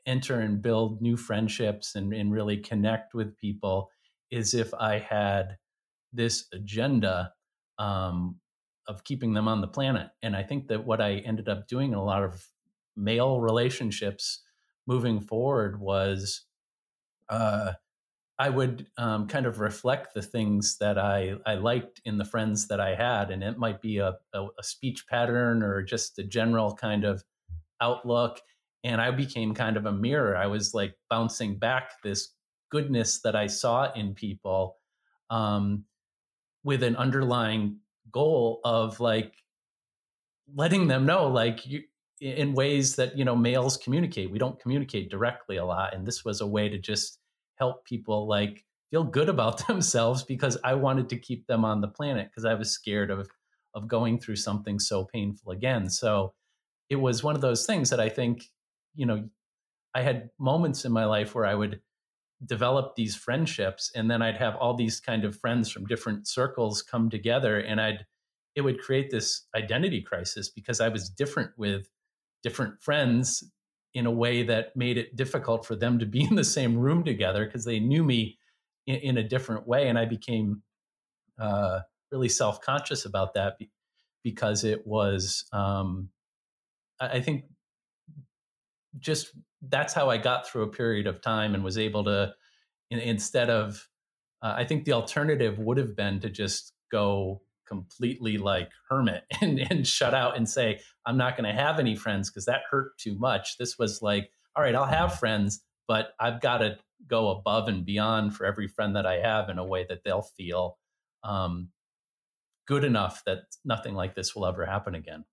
[0.07, 3.91] enter and build new friendships and, and really connect with people
[4.31, 5.57] is if i had
[6.13, 7.33] this agenda
[7.79, 8.37] um,
[8.88, 10.09] of keeping them on the planet.
[10.22, 12.46] And I think that what I ended up doing in a lot of
[12.96, 14.42] male relationships
[14.87, 16.44] moving forward was
[17.29, 17.72] uh,
[18.38, 22.68] I would um, kind of reflect the things that I, I liked in the friends
[22.68, 23.31] that I had.
[23.31, 27.25] And it might be a, a, a speech pattern or just a general kind of
[27.81, 28.40] outlook.
[28.85, 30.37] And I became kind of a mirror.
[30.37, 32.29] I was like bouncing back this
[32.70, 34.77] goodness that I saw in people.
[35.29, 35.87] Um,
[36.66, 37.79] with an underlying
[38.12, 39.33] goal of like
[40.55, 41.83] letting them know like you
[42.21, 44.31] in ways that you know males communicate.
[44.31, 47.19] We don't communicate directly a lot and this was a way to just
[47.57, 51.88] help people like feel good about themselves because i wanted to keep them on the
[51.88, 53.29] planet because i was scared of
[53.75, 55.90] of going through something so painful again.
[55.90, 56.33] So
[56.88, 58.45] it was one of those things that i think
[58.95, 59.29] you know
[59.95, 61.81] i had moments in my life where i would
[62.44, 66.83] develop these friendships and then i'd have all these kind of friends from different circles
[66.83, 68.05] come together and i'd
[68.55, 71.88] it would create this identity crisis because i was different with
[72.42, 73.42] different friends
[73.94, 77.05] in a way that made it difficult for them to be in the same room
[77.05, 78.38] together because they knew me
[78.87, 80.62] in, in, a different way and i became
[81.38, 81.81] uh,
[82.12, 83.57] really self-conscious about that
[84.22, 86.11] because it was um,
[87.01, 87.44] i think
[88.99, 89.31] just
[89.63, 92.35] that's how I got through a period of time and was able to,
[92.91, 93.89] in, instead of,
[94.43, 99.59] uh, I think the alternative would have been to just go completely like hermit and,
[99.59, 102.97] and shut out and say, I'm not going to have any friends because that hurt
[102.99, 103.59] too much.
[103.59, 107.85] This was like, all right, I'll have friends, but I've got to go above and
[107.85, 110.79] beyond for every friend that I have in a way that they'll feel
[111.23, 111.69] um,
[112.67, 115.25] good enough that nothing like this will ever happen again.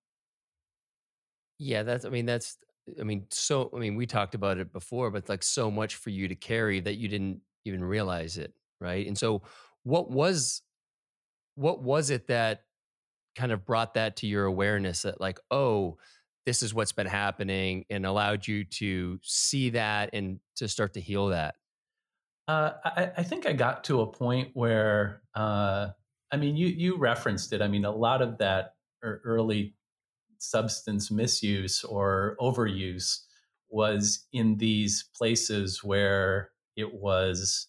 [1.58, 2.58] Yeah, that's, I mean, that's,
[3.00, 6.10] I mean, so I mean, we talked about it before, but like so much for
[6.10, 9.06] you to carry that you didn't even realize it, right?
[9.06, 9.42] And so,
[9.82, 10.62] what was
[11.54, 12.62] what was it that
[13.36, 15.98] kind of brought that to your awareness that like, oh,
[16.46, 21.00] this is what's been happening, and allowed you to see that and to start to
[21.00, 21.54] heal that?
[22.46, 25.88] Uh, I, I, think I got to a point where, uh,
[26.30, 27.62] I mean, you you referenced it.
[27.62, 29.74] I mean, a lot of that early
[30.50, 33.20] substance misuse or overuse
[33.70, 37.68] was in these places where it was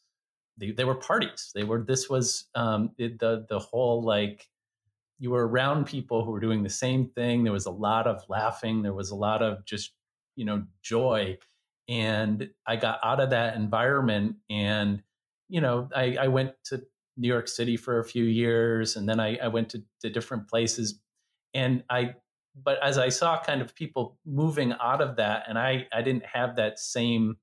[0.57, 1.51] they, they were parties.
[1.53, 4.47] They were this was um, it, the the whole like
[5.19, 7.43] you were around people who were doing the same thing.
[7.43, 8.81] There was a lot of laughing.
[8.81, 9.93] There was a lot of just
[10.35, 11.37] you know joy.
[11.87, 15.03] And i got out of that environment and
[15.47, 16.81] you know i, I went to
[17.15, 20.49] new york city for a few years and then i, I went to, to different
[20.49, 20.99] places.
[21.53, 22.15] And i
[22.63, 26.25] but as I saw kind of people moving out of that, and I I didn't
[26.25, 27.37] have that same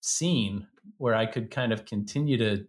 [0.00, 0.66] scene
[0.98, 2.66] where I could kind of continue to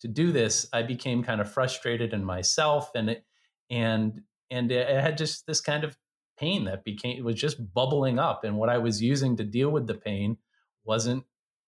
[0.00, 3.24] to do this, I became kind of frustrated in myself, and it
[3.70, 5.96] and and it had just this kind of
[6.38, 9.70] pain that became it was just bubbling up, and what I was using to deal
[9.70, 10.38] with the pain
[10.84, 11.24] wasn't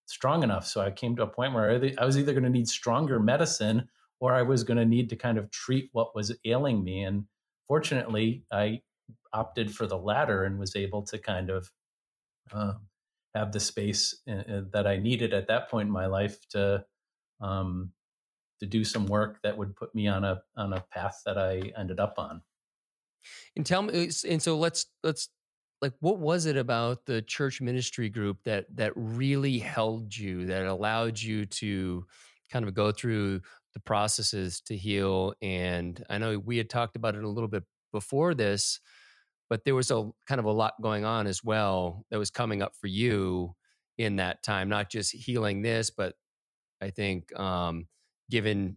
[0.07, 0.66] strong enough.
[0.66, 3.88] So I came to a point where I was either going to need stronger medicine
[4.20, 7.24] or I was going to need to kind of treat what was ailing me and
[7.72, 8.82] fortunately, I
[9.32, 11.70] opted for the latter and was able to kind of
[12.52, 12.74] uh,
[13.35, 16.84] have the space uh, uh, that I needed at that point in my life to
[17.40, 17.92] um,
[18.61, 21.72] to do some work that would put me on a on a path that I
[21.74, 22.42] ended up on.
[23.57, 25.30] And tell me, and so let's let's
[25.80, 30.66] like what was it about the church ministry group that that really held you that
[30.66, 32.05] allowed you to
[32.51, 33.40] kind of go through
[33.75, 37.64] the processes to heal and i know we had talked about it a little bit
[37.93, 38.81] before this
[39.51, 42.62] but there was a kind of a lot going on as well that was coming
[42.62, 43.55] up for you
[43.99, 46.14] in that time not just healing this but
[46.81, 47.87] i think um
[48.31, 48.77] given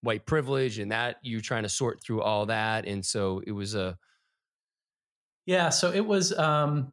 [0.00, 3.74] white privilege and that you trying to sort through all that and so it was
[3.74, 3.98] a
[5.44, 6.92] yeah so it was um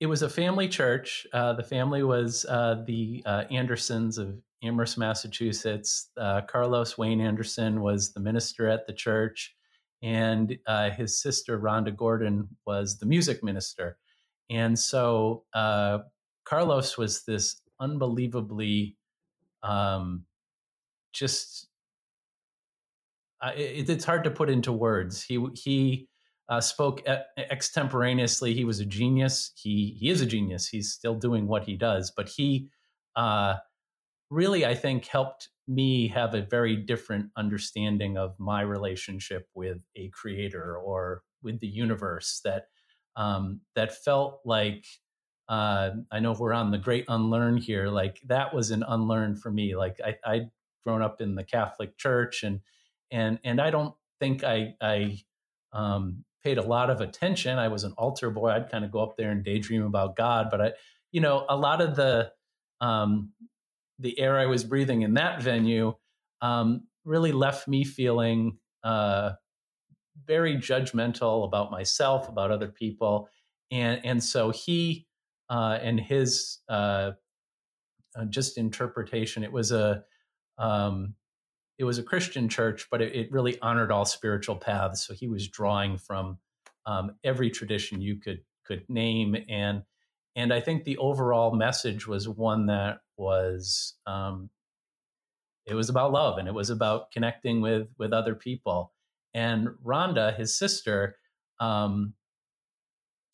[0.00, 1.26] it was a family church.
[1.32, 6.10] Uh, the family was uh, the uh, Andersons of Amherst, Massachusetts.
[6.16, 9.54] Uh, Carlos Wayne Anderson was the minister at the church,
[10.02, 13.98] and uh, his sister Rhonda Gordon was the music minister.
[14.50, 15.98] And so uh,
[16.44, 18.96] Carlos was this unbelievably
[19.62, 20.24] um,
[21.12, 21.68] just
[23.42, 25.22] it, it's hard to put into words.
[25.22, 26.08] He he
[26.48, 27.02] uh, spoke
[27.38, 28.54] extemporaneously.
[28.54, 29.52] He was a genius.
[29.56, 30.68] He he is a genius.
[30.68, 32.68] He's still doing what he does, but he
[33.16, 33.56] uh,
[34.30, 40.08] really, I think, helped me have a very different understanding of my relationship with a
[40.08, 42.40] creator or with the universe.
[42.44, 42.66] That
[43.16, 44.86] um, that felt like
[45.48, 47.88] uh, I know we're on the great unlearn here.
[47.88, 49.76] Like that was an unlearn for me.
[49.76, 50.50] Like I, I'd
[50.84, 52.60] grown up in the Catholic Church, and
[53.10, 55.18] and and I don't think I I
[55.72, 57.58] um, paid a lot of attention.
[57.58, 58.50] I was an altar boy.
[58.50, 60.72] I'd kind of go up there and daydream about God, but I,
[61.12, 62.32] you know, a lot of the
[62.80, 63.32] um,
[64.00, 65.94] the air I was breathing in that venue
[66.40, 69.32] um, really left me feeling uh,
[70.26, 73.28] very judgmental about myself, about other people,
[73.70, 75.06] and and so he
[75.48, 77.12] uh, and his uh,
[78.16, 79.44] uh just interpretation.
[79.44, 80.04] It was a
[80.58, 81.14] um,
[81.78, 85.06] it was a Christian church, but it, it really honored all spiritual paths.
[85.06, 86.38] So he was drawing from
[86.86, 89.82] um, every tradition you could could name, and
[90.36, 94.50] and I think the overall message was one that was um,
[95.66, 98.92] it was about love and it was about connecting with with other people.
[99.34, 101.16] And Rhonda, his sister,
[101.60, 102.14] um,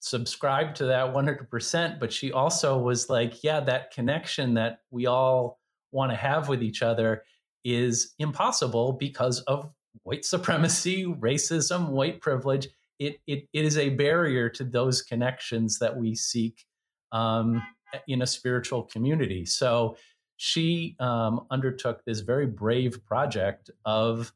[0.01, 5.59] subscribed to that 100%, but she also was like, yeah, that connection that we all
[5.93, 7.23] want to have with each other
[7.65, 9.71] is impossible because of
[10.03, 12.69] white supremacy, racism, white privilege.
[12.99, 16.65] It, it, it is a barrier to those connections that we seek
[17.13, 17.63] um,
[18.09, 19.45] in a spiritual community.
[19.47, 19.97] So
[20.37, 24.33] she um, undertook this very brave project of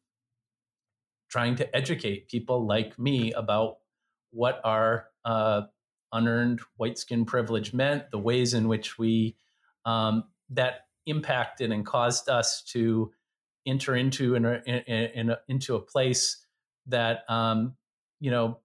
[1.30, 3.78] trying to educate people like me about
[4.30, 5.62] what our uh,
[6.12, 9.36] unearned white skin privilege meant, the ways in which we
[9.84, 13.12] um, that impacted and caused us to
[13.66, 16.44] enter into in a, in into a place
[16.86, 17.74] that um,
[18.20, 18.58] you know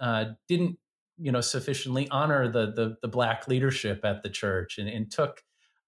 [0.00, 0.78] uh, didn't
[1.22, 5.42] you know sufficiently honor the, the the black leadership at the church and, and took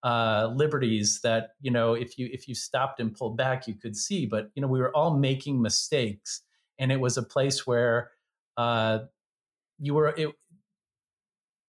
[0.05, 3.97] uh, liberties that you know if you if you stopped and pulled back you could
[3.97, 4.27] see.
[4.27, 6.43] But you know we were all making mistakes
[6.79, 8.11] and it was a place where
[8.57, 9.01] uh,
[9.81, 10.31] you were it,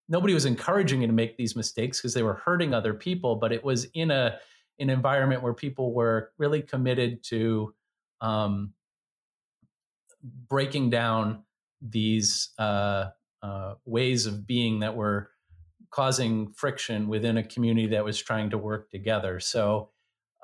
[0.07, 3.51] nobody was encouraging you to make these mistakes because they were hurting other people but
[3.51, 4.37] it was in a
[4.77, 7.73] an environment where people were really committed to
[8.21, 8.73] um,
[10.47, 11.43] breaking down
[11.81, 13.05] these uh,
[13.45, 15.29] uh, ways of being that were
[15.91, 19.39] causing friction within a community that was trying to work together.
[19.39, 19.91] So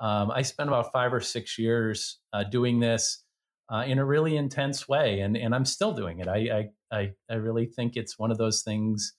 [0.00, 3.24] um, I spent about five or six years uh, doing this
[3.72, 6.28] uh, in a really intense way, and, and I'm still doing it.
[6.28, 9.14] I, I, I, really think it's one of those things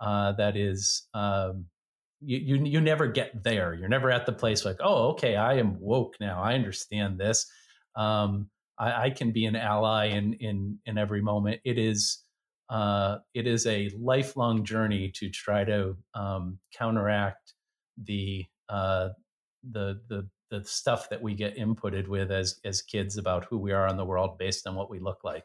[0.00, 1.66] uh, that is um,
[2.20, 3.74] you, you you never get there.
[3.74, 6.42] You're never at the place like, oh, okay, I am woke now.
[6.42, 7.46] I understand this.
[7.96, 11.60] Um, I, I, can be an ally in in in every moment.
[11.64, 12.23] It is
[12.70, 17.54] uh, it is a lifelong journey to try to um, counteract
[18.02, 19.10] the uh,
[19.70, 23.72] the the the stuff that we get inputted with as as kids about who we
[23.72, 25.44] are in the world based on what we look like.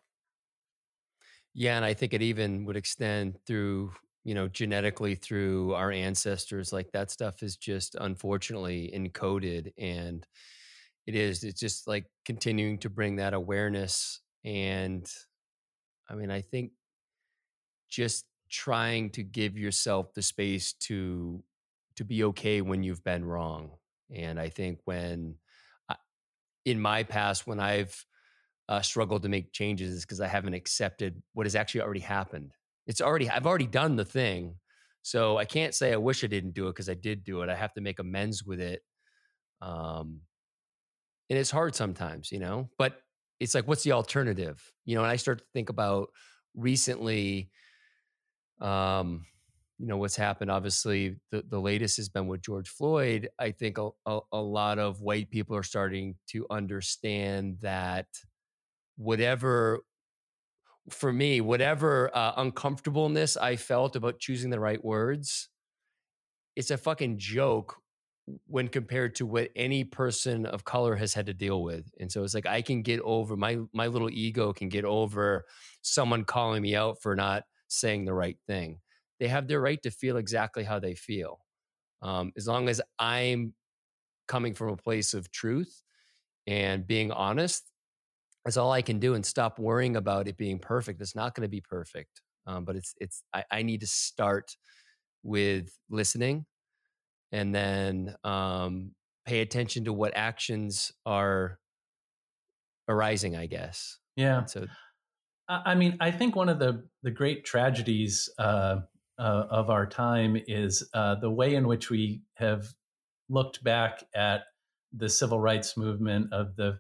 [1.53, 3.91] Yeah, and I think it even would extend through
[4.23, 6.73] you know, genetically through our ancestors.
[6.73, 9.71] Like that stuff is just unfortunately encoded.
[9.77, 10.25] And
[11.07, 14.19] it is, it's just like continuing to bring that awareness.
[14.43, 15.09] And
[16.09, 16.71] I mean, I think
[17.89, 21.43] just trying to give yourself the space to
[21.95, 23.71] to be okay when you've been wrong
[24.13, 25.35] and i think when
[25.89, 25.95] I,
[26.65, 28.05] in my past when i've
[28.67, 32.53] uh, struggled to make changes is because i haven't accepted what has actually already happened
[32.89, 34.55] it's already I've already done the thing.
[35.03, 37.49] So I can't say I wish I didn't do it because I did do it.
[37.49, 38.81] I have to make amends with it.
[39.61, 40.21] Um
[41.29, 42.99] and it's hard sometimes, you know, but
[43.39, 44.59] it's like what's the alternative?
[44.85, 46.09] You know, and I start to think about
[46.55, 47.51] recently
[48.61, 49.25] um
[49.77, 53.77] you know what's happened obviously the, the latest has been with george floyd i think
[53.77, 58.07] a, a, a lot of white people are starting to understand that
[58.97, 59.81] whatever
[60.89, 65.49] for me, whatever uh, uncomfortableness I felt about choosing the right words,
[66.55, 67.77] it's a fucking joke
[68.45, 71.89] when compared to what any person of color has had to deal with.
[71.99, 75.45] And so it's like I can get over my my little ego can get over
[75.81, 78.79] someone calling me out for not saying the right thing.
[79.19, 81.39] they have their right to feel exactly how they feel.
[82.01, 83.53] Um, as long as I'm
[84.29, 85.81] coming from a place of truth
[86.47, 87.63] and being honest,
[88.45, 91.01] that's all I can do and stop worrying about it being perfect.
[91.01, 92.21] It's not going to be perfect.
[92.47, 94.55] Um, but it's, it's, I, I, need to start
[95.21, 96.45] with listening
[97.33, 98.91] and then um,
[99.25, 101.59] pay attention to what actions are
[102.87, 103.99] arising, I guess.
[104.15, 104.45] Yeah.
[104.45, 104.65] So,
[105.49, 108.81] I mean, I think one of the the great tragedies uh,
[109.17, 112.67] uh, of our time is uh, the way in which we have
[113.29, 114.43] looked back at
[114.93, 116.79] the civil rights movement of the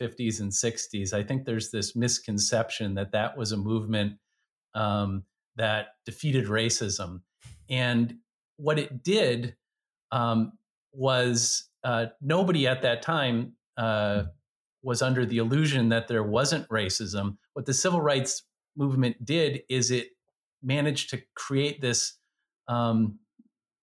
[0.00, 1.12] 50s and 60s.
[1.12, 4.14] I think there's this misconception that that was a movement
[4.74, 5.24] um,
[5.56, 7.22] that defeated racism,
[7.70, 8.16] and
[8.56, 9.56] what it did
[10.12, 10.52] um,
[10.92, 14.24] was uh, nobody at that time uh,
[14.82, 17.36] was under the illusion that there wasn't racism.
[17.54, 18.42] What the civil rights
[18.76, 20.08] movement did is it
[20.62, 22.14] managed to create this,
[22.68, 23.18] um,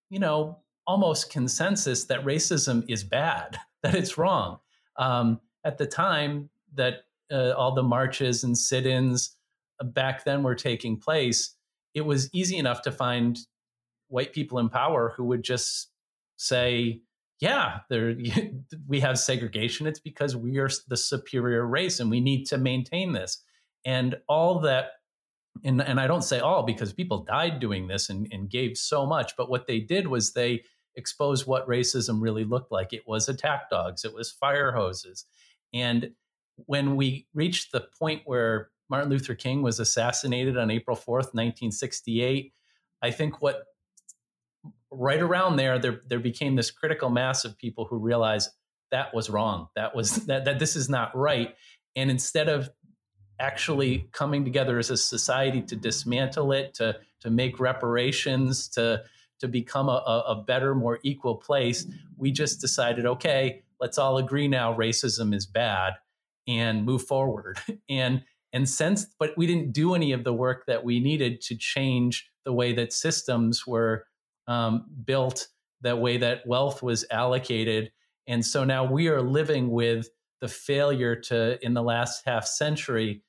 [0.09, 4.59] you know, almost consensus that racism is bad, that it's wrong.
[4.97, 7.01] Um, at the time that
[7.31, 9.35] uh, all the marches and sit-ins
[9.83, 11.55] back then were taking place,
[11.93, 13.37] it was easy enough to find
[14.07, 15.89] white people in power who would just
[16.37, 17.01] say,
[17.39, 18.15] yeah, there
[18.87, 19.87] we have segregation.
[19.87, 23.43] It's because we are the superior race and we need to maintain this.
[23.87, 24.89] And all that,
[25.63, 29.05] and, and I don't say all because people died doing this and, and gave so
[29.05, 30.63] much, but what they did was they
[30.95, 32.91] exposed what racism really looked like.
[32.91, 35.25] It was attack dogs, it was fire hoses.
[35.73, 36.11] And
[36.57, 42.51] when we reached the point where Martin Luther King was assassinated on April 4th, 1968,
[43.01, 43.63] I think what
[44.91, 48.49] right around there, there, there became this critical mass of people who realized
[48.91, 49.67] that was wrong.
[49.75, 51.55] That was that, that this is not right.
[51.95, 52.69] And instead of
[53.39, 59.03] actually coming together as a society to dismantle it, to to make reparations, to
[59.39, 61.85] to become a, a better, more equal place,
[62.17, 65.93] we just decided, okay, let's all agree now racism is bad
[66.47, 67.59] and move forward.
[67.89, 68.23] And
[68.53, 72.29] and since but we didn't do any of the work that we needed to change
[72.45, 74.05] the way that systems were
[74.47, 75.47] um, built,
[75.81, 77.91] the way that wealth was allocated.
[78.25, 80.09] And so now we are living with
[80.39, 83.21] the failure to, in the last half century,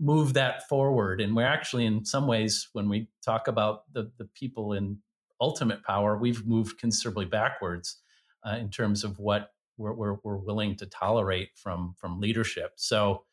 [0.00, 1.20] move that forward.
[1.20, 4.98] And we're actually, in some ways, when we talk about the, the people in
[5.40, 7.98] ultimate power, we've moved considerably backwards
[8.44, 12.72] uh, in terms of what we're, we're, we're willing to tolerate from, from leadership.
[12.76, 13.24] So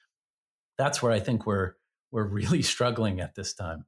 [0.78, 1.74] that's where I think we're,
[2.12, 3.86] we're really struggling at this time.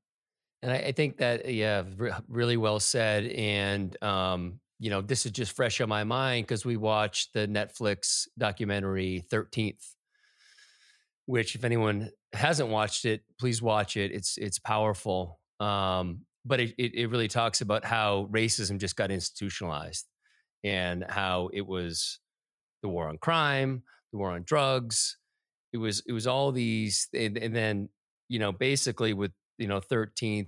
[0.61, 1.83] And I, I think that yeah,
[2.27, 3.25] really well said.
[3.25, 7.47] And um, you know, this is just fresh on my mind because we watched the
[7.47, 9.95] Netflix documentary Thirteenth,
[11.25, 14.11] which if anyone hasn't watched it, please watch it.
[14.11, 15.39] It's it's powerful.
[15.59, 20.05] Um, but it, it, it really talks about how racism just got institutionalized
[20.63, 22.19] and how it was
[22.81, 25.17] the war on crime, the war on drugs.
[25.73, 27.89] It was it was all these, and, and then
[28.29, 30.47] you know basically with you know 13th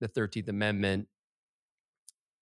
[0.00, 1.06] the 13th amendment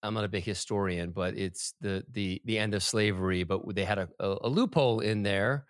[0.03, 3.84] i'm not a big historian but it's the the the end of slavery but they
[3.84, 5.66] had a, a, a loophole in there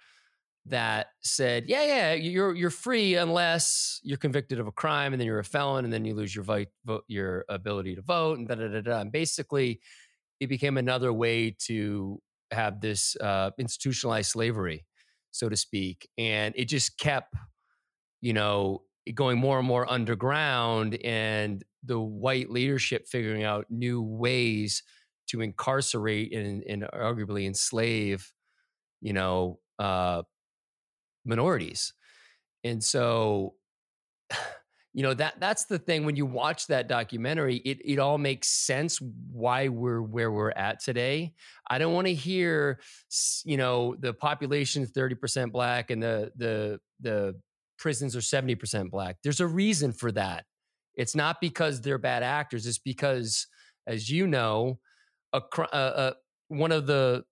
[0.67, 5.27] that said yeah yeah you're you're free unless you're convicted of a crime and then
[5.27, 8.49] you're a felon and then you lose your vote, vote your ability to vote and
[8.49, 9.01] da da da da.
[9.01, 9.81] And basically
[10.41, 14.85] it became another way to have this uh, institutionalized slavery
[15.31, 17.35] so to speak and it just kept
[18.21, 18.83] you know
[19.15, 24.83] going more and more underground and the white leadership figuring out new ways
[25.29, 28.33] to incarcerate and, and arguably enslave
[29.01, 30.23] you know uh,
[31.29, 31.93] minorities
[32.65, 33.55] and so
[34.95, 38.49] you know that that's the thing when you watch that documentary it it all makes
[38.49, 39.01] sense
[39.31, 41.33] why we're where we're at today
[41.69, 42.81] i don't want to hear
[43.45, 47.37] you know the population's 30% black and the the the
[47.79, 49.17] prisons are 70% black.
[49.23, 50.45] There's a reason for that.
[50.95, 52.67] It's not because they're bad actors.
[52.67, 53.47] It's because,
[53.87, 54.81] as you know,
[55.33, 56.13] a, a, a, uh, uh,
[56.49, 57.25] one of the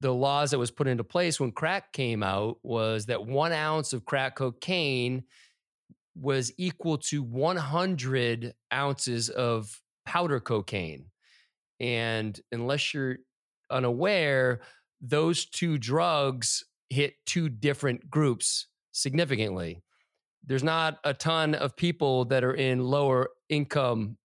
[0.00, 3.92] the laws that was put into place when crack came out was that one ounce
[3.92, 5.24] of crack cocaine
[6.14, 11.06] was equal to 100 ounces of powder cocaine.
[11.78, 13.18] And unless you're
[13.70, 14.60] unaware,
[15.00, 19.82] those two drugs hit two different groups significantly.
[20.44, 24.16] There's not a ton of people that are in lower income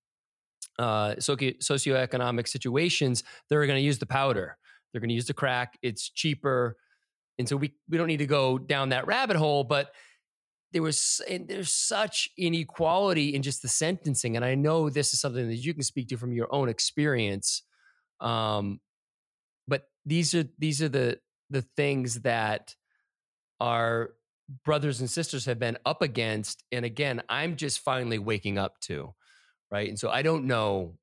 [0.80, 4.58] uh, socio- socioeconomic situations that are going to use the powder.
[4.96, 5.78] They're going to use the crack.
[5.82, 6.78] It's cheaper.
[7.38, 9.92] And so we, we don't need to go down that rabbit hole, but
[10.72, 15.48] there was there's such inequality in just the sentencing and i know this is something
[15.48, 17.64] that you can speak to from your own experience
[18.20, 18.82] um
[19.70, 21.18] but these are these are the
[21.50, 22.76] the things that
[23.62, 24.16] our
[24.66, 29.14] brothers and sisters have been up against and again i'm just finally waking up to
[29.72, 30.94] right and so i don't know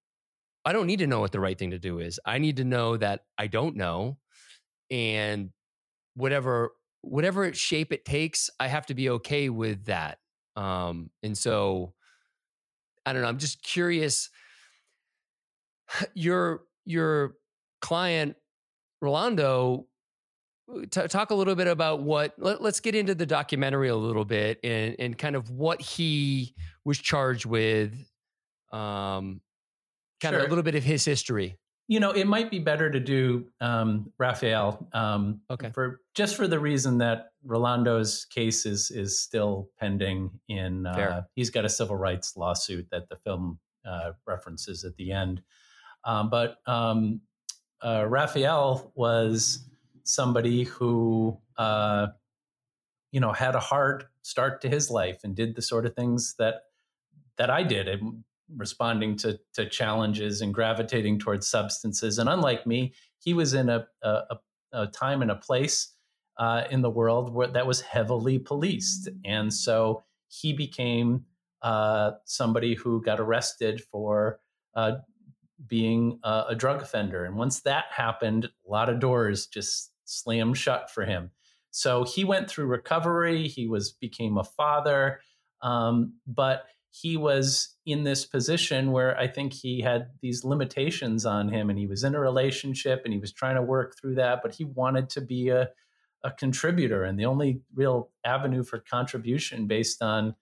[0.64, 2.64] i don't need to know what the right thing to do is i need to
[2.64, 4.16] know that i don't know
[4.90, 5.50] and
[6.14, 10.18] whatever whatever shape it takes, I have to be okay with that.
[10.56, 11.92] Um, and so
[13.04, 13.28] I don't know.
[13.28, 14.30] I'm just curious.
[16.14, 17.34] Your your
[17.80, 18.36] client
[19.00, 19.86] Rolando,
[20.72, 22.34] uh, t- talk a little bit about what.
[22.38, 26.54] Let, us get into the documentary a little bit and and kind of what he
[26.84, 27.94] was charged with.
[28.72, 29.40] Um,
[30.22, 30.40] kind sure.
[30.40, 31.58] of a little bit of his history
[31.88, 34.88] you know, it might be better to do um, Rafael.
[34.92, 35.70] Um, okay.
[35.74, 40.30] For just for the reason that Rolando's case is is still pending.
[40.48, 45.12] In uh, he's got a civil rights lawsuit that the film uh, references at the
[45.12, 45.42] end.
[46.04, 47.20] Um, but um,
[47.82, 49.68] uh, Rafael was
[50.04, 52.08] somebody who, uh,
[53.10, 56.36] you know, had a hard start to his life and did the sort of things
[56.38, 56.62] that
[57.38, 57.88] that I did.
[57.88, 58.24] And
[58.56, 62.18] responding to, to challenges and gravitating towards substances.
[62.18, 64.36] And unlike me, he was in a, a,
[64.72, 65.94] a time and a place
[66.38, 69.08] uh, in the world where that was heavily policed.
[69.24, 71.24] And so he became
[71.62, 74.40] uh, somebody who got arrested for
[74.74, 74.92] uh,
[75.66, 77.24] being a, a drug offender.
[77.24, 81.30] And once that happened, a lot of doors just slammed shut for him.
[81.70, 83.48] So he went through recovery.
[83.48, 85.20] He was became a father,
[85.62, 91.48] um, but he was in this position where I think he had these limitations on
[91.48, 94.40] him and he was in a relationship and he was trying to work through that,
[94.42, 95.70] but he wanted to be a,
[96.22, 97.02] a contributor.
[97.02, 100.34] And the only real avenue for contribution based on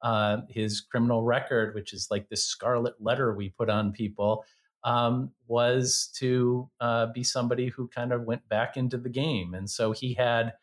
[0.00, 4.46] uh, his criminal record, which is like this scarlet letter we put on people,
[4.84, 9.52] um, was to uh, be somebody who kind of went back into the game.
[9.52, 10.54] And so he had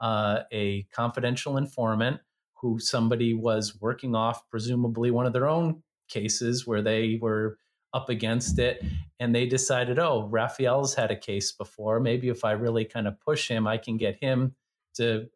[0.00, 2.20] uh, a confidential informant
[2.64, 7.58] who somebody was working off, presumably one of their own cases where they were
[7.92, 8.82] up against it.
[9.20, 12.00] And they decided, oh, Rafael's had a case before.
[12.00, 14.54] Maybe if I really kind of push him, I can get him
[14.94, 15.26] to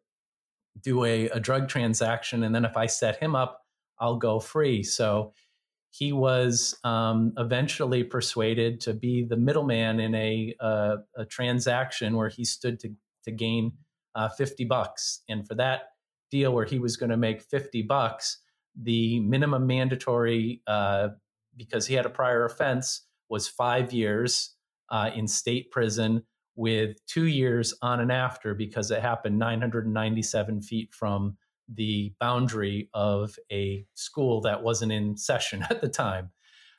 [0.81, 2.41] do a, a drug transaction.
[2.43, 3.61] And then if I set him up,
[3.99, 4.81] I'll go free.
[4.81, 5.33] So
[5.91, 12.29] he was um, eventually persuaded to be the middleman in a, uh, a transaction where
[12.29, 12.91] he stood to,
[13.25, 13.73] to gain
[14.15, 15.21] uh, 50 bucks.
[15.29, 15.89] And for that,
[16.29, 18.39] deal where he was going to make 50 bucks,
[18.81, 21.09] the minimum mandatory, uh,
[21.57, 24.55] because he had a prior offense, was five years
[24.89, 26.23] uh, in state prison
[26.55, 31.37] with two years on and after because it happened 997 feet from
[31.73, 36.31] the boundary of a school that wasn't in session at the time.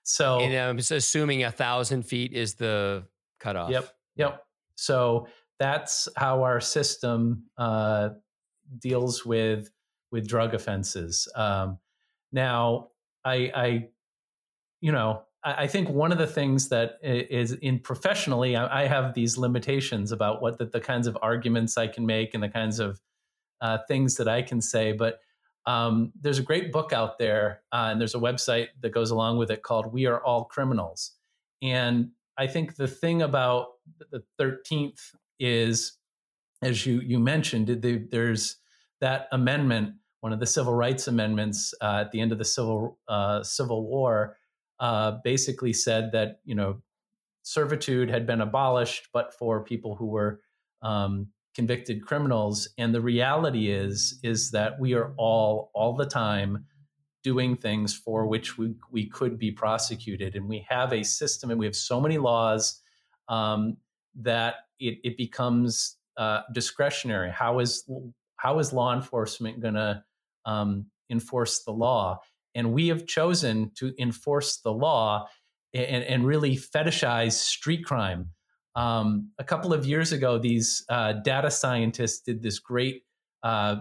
[0.02, 3.04] So, and I'm assuming a thousand feet is the
[3.38, 3.70] cutoff.
[3.70, 3.88] Yep.
[4.16, 4.42] Yep.
[4.74, 5.28] So
[5.58, 8.10] that's how our system uh,
[8.78, 9.70] deals with
[10.10, 11.28] with drug offenses.
[11.34, 11.78] Um,
[12.32, 12.88] now,
[13.24, 13.88] I, I,
[14.80, 18.86] you know, I, I, think one of the things that is in professionally, I, I
[18.86, 22.48] have these limitations about what the, the, kinds of arguments I can make and the
[22.48, 23.00] kinds of
[23.60, 24.92] uh, things that I can say.
[24.92, 25.20] But
[25.66, 29.38] um, there's a great book out there, uh, and there's a website that goes along
[29.38, 31.12] with it called "We Are All Criminals."
[31.62, 33.68] And I think the thing about
[34.10, 35.98] the 13th is,
[36.62, 37.68] as you you mentioned,
[38.10, 38.56] there's
[39.00, 42.98] that amendment, one of the civil rights amendments uh, at the end of the civil
[43.08, 44.36] uh, Civil War,
[44.78, 46.82] uh, basically said that you know
[47.42, 50.40] servitude had been abolished, but for people who were
[50.82, 52.68] um, convicted criminals.
[52.78, 56.66] And the reality is is that we are all all the time
[57.22, 61.58] doing things for which we we could be prosecuted, and we have a system, and
[61.58, 62.82] we have so many laws
[63.28, 63.78] um,
[64.14, 67.30] that it, it becomes uh, discretionary.
[67.30, 67.88] How is
[68.36, 70.02] how is law enforcement going to
[70.46, 72.20] um, enforce the law?
[72.54, 75.28] And we have chosen to enforce the law
[75.74, 78.30] and, and really fetishize street crime.
[78.74, 83.02] Um, a couple of years ago, these uh, data scientists did this great
[83.42, 83.76] uh,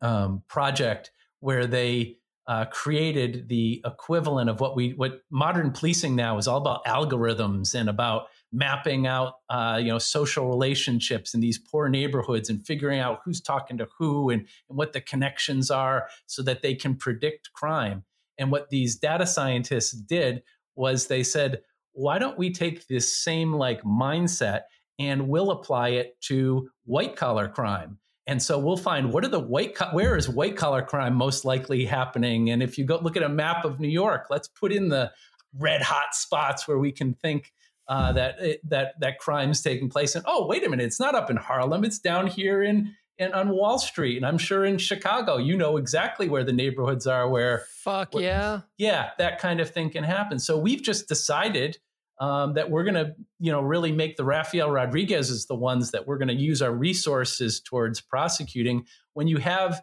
[0.00, 1.10] um, project
[1.40, 2.16] where they
[2.46, 7.74] uh, created the equivalent of what we what modern policing now is all about algorithms
[7.74, 12.98] and about mapping out uh, you know social relationships in these poor neighborhoods and figuring
[12.98, 16.96] out who's talking to who and, and what the connections are so that they can
[16.96, 18.04] predict crime.
[18.38, 20.42] And what these data scientists did
[20.74, 21.60] was they said
[21.92, 24.62] why don't we take this same like mindset
[24.98, 27.98] and we'll apply it to white collar crime?
[28.26, 31.84] And so we'll find what are the white where is white collar crime most likely
[31.84, 32.50] happening?
[32.50, 35.12] And if you go look at a map of new york let's put in the
[35.58, 37.52] red hot spots where we can think
[37.90, 41.14] uh, that it, that that crime's taking place and oh wait a minute it's not
[41.14, 44.78] up in harlem it's down here in and on Wall Street, and I'm sure in
[44.78, 47.28] Chicago, you know exactly where the neighborhoods are.
[47.28, 50.38] Where fuck where, yeah, yeah, that kind of thing can happen.
[50.38, 51.76] So we've just decided
[52.18, 56.06] um, that we're going to, you know, really make the Rafael Rodriguez's the ones that
[56.06, 58.86] we're going to use our resources towards prosecuting.
[59.12, 59.82] When you have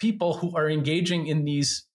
[0.00, 1.86] people who are engaging in these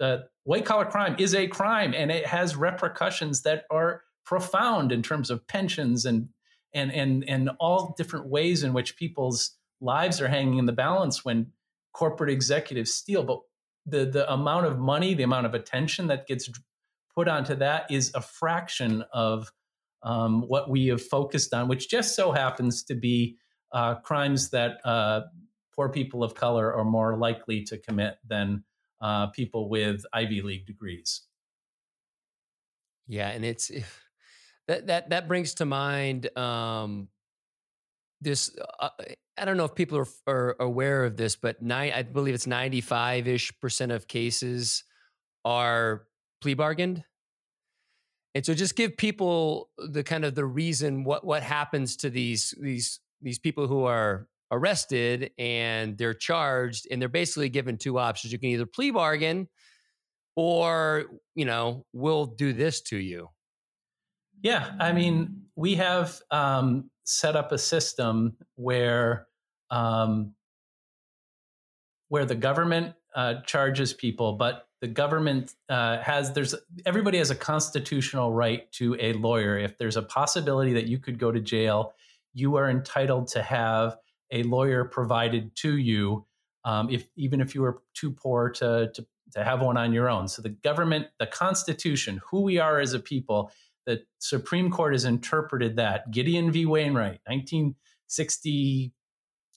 [0.00, 5.02] uh, white collar crime is a crime, and it has repercussions that are profound in
[5.02, 6.28] terms of pensions and
[6.72, 11.24] and and and all different ways in which people's lives are hanging in the balance
[11.24, 11.50] when
[11.92, 13.24] corporate executives steal.
[13.24, 13.40] But
[13.86, 16.48] the the amount of money, the amount of attention that gets
[17.12, 19.50] put onto that is a fraction of
[20.04, 23.36] um, what we have focused on, which just so happens to be
[23.72, 25.22] uh, crimes that uh,
[25.74, 28.62] poor people of color are more likely to commit than
[29.00, 31.22] uh, people with Ivy League degrees.
[33.08, 33.72] Yeah, and it's
[34.70, 37.08] that that that brings to mind um,
[38.20, 38.88] this uh,
[39.36, 43.52] i don't know if people are, are aware of this but i believe it's 95ish
[43.60, 44.84] percent of cases
[45.44, 46.04] are
[46.40, 47.04] plea bargained.
[48.34, 52.54] And so just give people the kind of the reason what what happens to these
[52.60, 58.32] these these people who are arrested and they're charged and they're basically given two options.
[58.32, 59.48] You can either plea bargain
[60.36, 63.28] or you know we'll do this to you
[64.42, 69.26] yeah i mean we have um, set up a system where
[69.70, 70.34] um,
[72.08, 76.54] where the government uh, charges people, but the government uh, has there's
[76.86, 79.58] everybody has a constitutional right to a lawyer.
[79.58, 81.92] If there's a possibility that you could go to jail,
[82.32, 83.96] you are entitled to have
[84.30, 86.24] a lawyer provided to you,
[86.64, 90.08] um, if even if you were too poor to, to to have one on your
[90.08, 90.26] own.
[90.26, 93.52] So the government, the Constitution, who we are as a people,
[93.86, 96.10] the Supreme Court has interpreted that.
[96.10, 96.66] Gideon v.
[96.66, 98.92] Wainwright, 1960,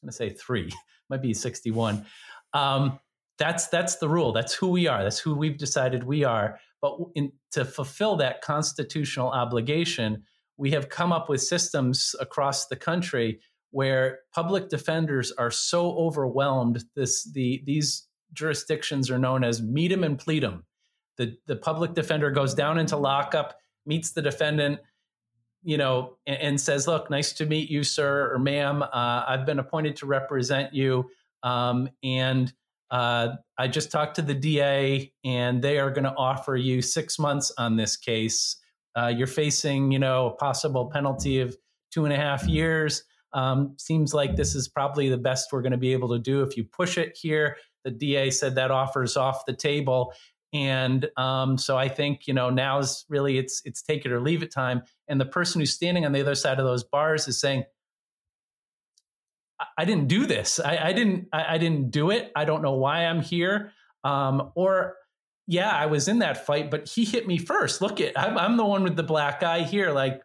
[0.02, 0.72] I'm going to say three,
[1.10, 2.06] might be 61.
[2.54, 3.00] Um,
[3.40, 4.32] that's that's the rule.
[4.32, 5.04] That's who we are.
[5.04, 6.60] That's who we've decided we are.
[6.82, 10.24] But in, to fulfill that constitutional obligation,
[10.58, 16.84] we have come up with systems across the country where public defenders are so overwhelmed.
[16.96, 20.66] This the these jurisdictions are known as meet 'em and plead 'em.
[21.18, 24.80] The the public defender goes down into lockup meets the defendant,
[25.64, 28.84] you know, and, and says, "Look, nice to meet you, sir or ma'am.
[28.84, 31.10] Uh, I've been appointed to represent you,
[31.44, 32.54] um, and
[32.92, 37.18] uh, I just talked to the DA, and they are going to offer you six
[37.18, 38.58] months on this case.
[38.96, 41.56] Uh, you're facing, you know, a possible penalty of
[41.92, 43.04] two and a half years."
[43.34, 46.44] Um, seems like this is probably the best we're going to be able to do.
[46.44, 50.14] If you push it here, the DA said that offers off the table.
[50.54, 54.22] And um, so I think you know now is really it's it's take it or
[54.22, 54.84] leave it time.
[55.08, 57.64] And the person who's standing on the other side of those bars is saying,
[59.60, 60.60] "I, I didn't do this.
[60.60, 61.28] I, I didn't.
[61.34, 62.32] I, I, didn't do it.
[62.36, 63.72] I don't know why I'm here."
[64.04, 64.96] Um, or
[65.48, 67.82] yeah, I was in that fight, but he hit me first.
[67.82, 69.92] Look at I'm, I'm the one with the black eye here.
[69.92, 70.22] Like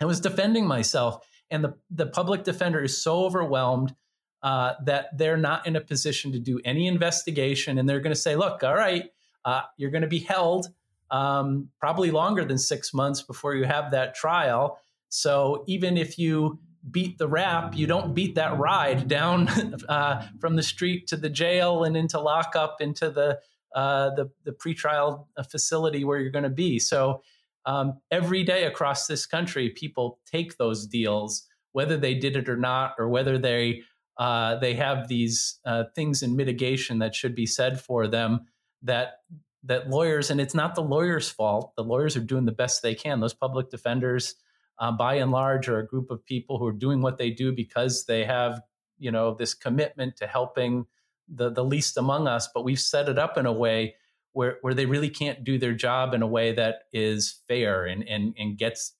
[0.00, 3.94] I was defending myself, and the the public defender is so overwhelmed.
[4.40, 8.20] Uh, that they're not in a position to do any investigation, and they're going to
[8.20, 9.10] say, "Look, all right,
[9.44, 10.68] uh, you're going to be held
[11.10, 14.78] um, probably longer than six months before you have that trial.
[15.08, 16.58] So even if you
[16.90, 19.48] beat the rap, you don't beat that ride down
[19.88, 23.38] uh, from the street to the jail and into lockup into the
[23.74, 26.78] uh, the, the pretrial facility where you're going to be.
[26.78, 27.22] So
[27.66, 32.56] um, every day across this country, people take those deals, whether they did it or
[32.56, 33.82] not, or whether they
[34.16, 38.46] uh, they have these uh, things in mitigation that should be said for them
[38.82, 39.20] that
[39.64, 41.74] that lawyers and it's not the lawyers' fault.
[41.76, 43.20] The lawyers are doing the best they can.
[43.20, 44.36] Those public defenders,
[44.78, 47.52] uh, by and large, are a group of people who are doing what they do
[47.52, 48.60] because they have
[48.98, 50.86] you know this commitment to helping
[51.28, 52.48] the the least among us.
[52.52, 53.96] But we've set it up in a way
[54.32, 58.06] where where they really can't do their job in a way that is fair and
[58.08, 58.94] and and gets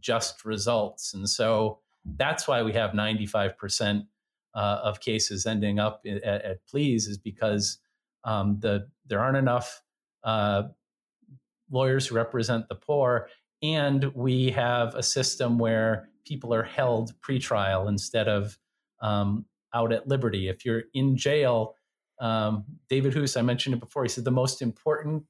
[0.00, 1.14] just results.
[1.14, 4.06] And so that's why we have ninety five percent
[4.54, 7.78] uh, of cases ending up at, at pleas is because
[8.24, 9.82] um, the there aren't enough
[10.22, 10.64] uh,
[11.70, 13.28] lawyers who represent the poor,
[13.62, 18.58] and we have a system where people are held pretrial instead of
[19.00, 19.44] um,
[19.74, 20.48] out at liberty.
[20.48, 21.74] If you're in jail,
[22.20, 24.04] um, David Hoose, I mentioned it before.
[24.04, 25.24] He said the most important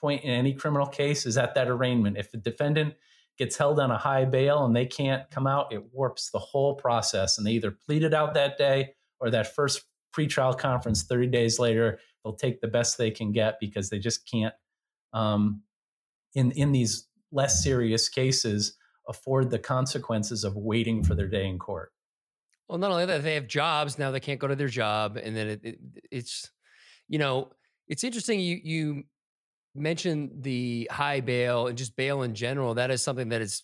[0.00, 2.16] point in any criminal case is at that arraignment.
[2.16, 2.94] If the defendant
[3.36, 6.74] gets held on a high bail and they can't come out, it warps the whole
[6.74, 7.38] process.
[7.38, 9.84] And they either pleaded out that day or that first
[10.16, 14.28] pretrial conference 30 days later they'll take the best they can get because they just
[14.30, 14.54] can't
[15.12, 15.62] um,
[16.34, 18.76] in in these less serious cases
[19.08, 21.92] afford the consequences of waiting for their day in court.
[22.68, 25.34] Well not only that they have jobs now they can't go to their job and
[25.34, 25.78] then it, it,
[26.10, 26.50] it's
[27.08, 27.50] you know
[27.88, 29.04] it's interesting you you
[29.74, 33.62] mentioned the high bail and just bail in general that is something that is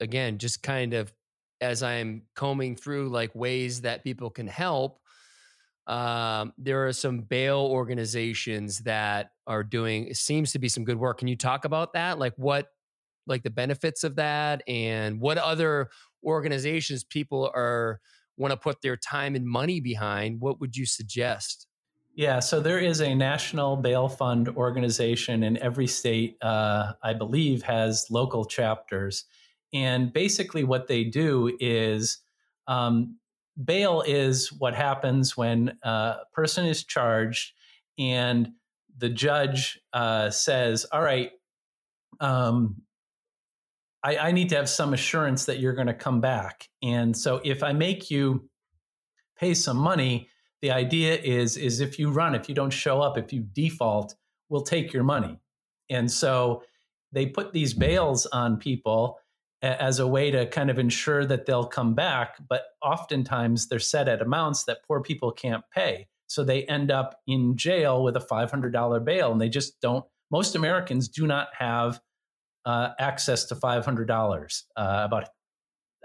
[0.00, 1.12] again just kind of
[1.60, 5.00] as i'm combing through like ways that people can help
[5.90, 10.96] um, there are some bail organizations that are doing it seems to be some good
[10.96, 11.18] work.
[11.18, 12.20] Can you talk about that?
[12.20, 12.68] Like what
[13.26, 14.62] like the benefits of that?
[14.68, 15.90] And what other
[16.24, 18.00] organizations people are
[18.36, 20.40] want to put their time and money behind?
[20.40, 21.66] What would you suggest?
[22.14, 27.62] Yeah, so there is a national bail fund organization in every state, uh, I believe,
[27.62, 29.24] has local chapters.
[29.72, 32.18] And basically, what they do is
[32.68, 33.16] um,
[33.64, 37.52] bail is what happens when a person is charged
[37.98, 38.50] and
[38.98, 41.30] the judge uh, says, All right,
[42.20, 42.82] um,
[44.02, 46.68] I, I need to have some assurance that you're going to come back.
[46.82, 48.48] And so if I make you
[49.38, 50.28] pay some money,
[50.62, 54.14] the idea is is if you run if you don't show up if you default
[54.48, 55.38] we'll take your money
[55.88, 56.62] and so
[57.12, 59.18] they put these bails on people
[59.62, 64.08] as a way to kind of ensure that they'll come back but oftentimes they're set
[64.08, 68.20] at amounts that poor people can't pay so they end up in jail with a
[68.20, 72.00] $500 bail and they just don't most americans do not have
[72.66, 75.28] uh, access to $500 uh, about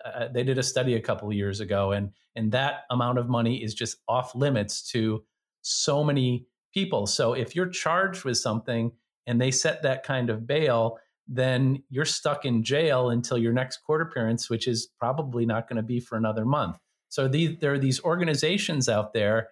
[0.05, 3.63] uh, they did a study a couple years ago, and and that amount of money
[3.63, 5.23] is just off limits to
[5.61, 7.07] so many people.
[7.07, 8.91] So if you're charged with something
[9.25, 13.77] and they set that kind of bail, then you're stuck in jail until your next
[13.77, 16.77] court appearance, which is probably not going to be for another month.
[17.09, 19.49] So there are these organizations out there,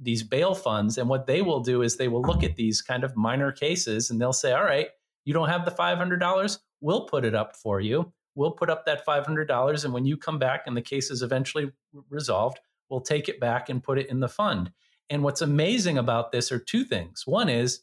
[0.00, 3.04] these bail funds, and what they will do is they will look at these kind
[3.04, 4.88] of minor cases and they'll say, all right,
[5.24, 8.12] you don't have the $500, we'll put it up for you.
[8.34, 11.70] We'll put up that $500 and when you come back and the case is eventually
[12.10, 12.58] resolved
[12.88, 14.70] we'll take it back and put it in the fund.
[15.10, 17.24] And what's amazing about this are two things.
[17.26, 17.80] One is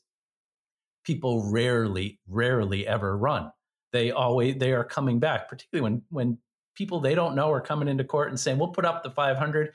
[1.03, 3.51] people rarely rarely ever run
[3.91, 6.37] they always they are coming back particularly when when
[6.75, 9.73] people they don't know are coming into court and saying we'll put up the 500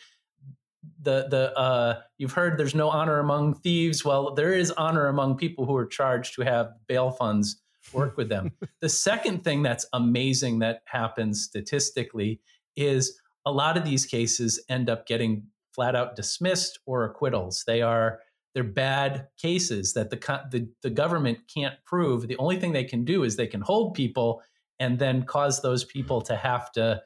[1.03, 5.37] the the uh, you've heard there's no honor among thieves well there is honor among
[5.37, 7.61] people who are charged to have bail funds
[7.93, 8.53] work with them.
[8.81, 12.41] the second thing that's amazing that happens statistically
[12.77, 17.65] is a lot of these cases end up getting flat out dismissed or acquittals.
[17.67, 18.21] They are
[18.57, 20.17] they're bad cases that the,
[20.51, 22.27] the the government can't prove.
[22.27, 24.43] The only thing they can do is they can hold people
[24.81, 27.03] and then cause those people to have to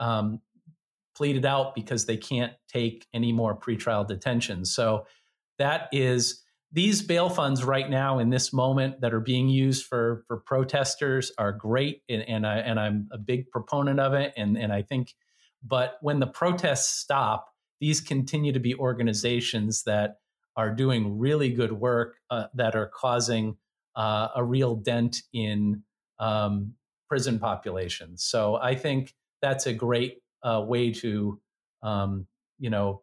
[0.00, 0.40] um,
[1.14, 4.64] plead it out because they can't take any more pretrial detention.
[4.64, 5.04] So
[5.58, 6.42] that is
[6.72, 11.32] these bail funds right now in this moment that are being used for for protesters
[11.36, 14.80] are great and, and I and I'm a big proponent of it and and I
[14.80, 15.12] think
[15.62, 20.16] but when the protests stop these continue to be organizations that
[20.56, 23.56] are doing really good work uh, that are causing
[23.96, 25.82] uh, a real dent in
[26.18, 26.74] um,
[27.08, 31.40] prison populations so I think that's a great uh, way to
[31.82, 32.26] um,
[32.58, 33.02] you know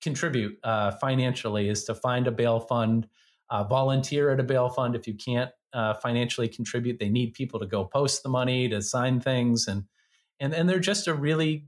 [0.00, 3.08] contribute uh, financially is to find a bail fund,
[3.50, 4.94] uh, volunteer at a bail fund.
[4.94, 8.80] If you can't uh, financially contribute, they need people to go post the money to
[8.80, 9.84] sign things, and
[10.40, 11.66] and and they're just a really,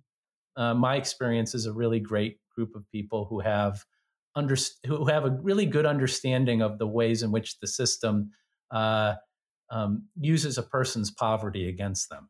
[0.57, 3.85] my experience is a really great group of people who have
[4.37, 4.57] under
[4.87, 8.31] who have a really good understanding of the ways in which the system
[8.71, 9.15] uh,
[9.71, 12.29] um, uses a person's poverty against them.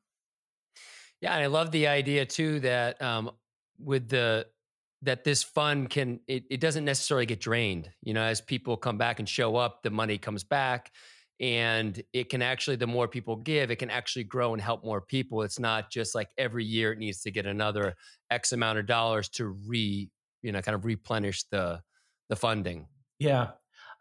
[1.21, 3.31] Yeah, and I love the idea too that um,
[3.79, 4.47] with the
[5.03, 8.99] that this fund can it, it doesn't necessarily get drained you know as people come
[8.99, 10.93] back and show up the money comes back
[11.41, 15.01] and it can actually the more people give it can actually grow and help more
[15.01, 17.95] people it's not just like every year it needs to get another
[18.31, 20.11] x amount of dollars to re
[20.43, 21.81] you know kind of replenish the
[22.31, 22.87] the funding.
[23.19, 23.49] Yeah.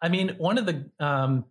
[0.01, 1.43] I mean one of the um,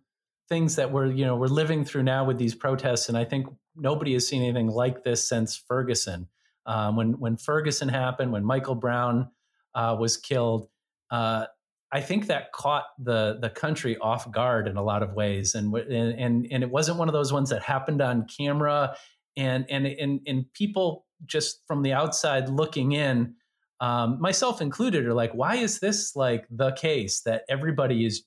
[0.47, 3.45] things that we're you know we're living through now with these protests and i think
[3.75, 6.27] nobody has seen anything like this since ferguson.
[6.65, 9.29] Um, when when ferguson happened when michael brown
[9.75, 10.67] uh, was killed,
[11.11, 11.45] uh,
[11.91, 15.73] I think that caught the the country off guard in a lot of ways, and
[15.75, 18.95] and and it wasn't one of those ones that happened on camera,
[19.37, 23.35] and and and and people just from the outside looking in,
[23.81, 28.23] um, myself included, are like, why is this like the case that everybody is?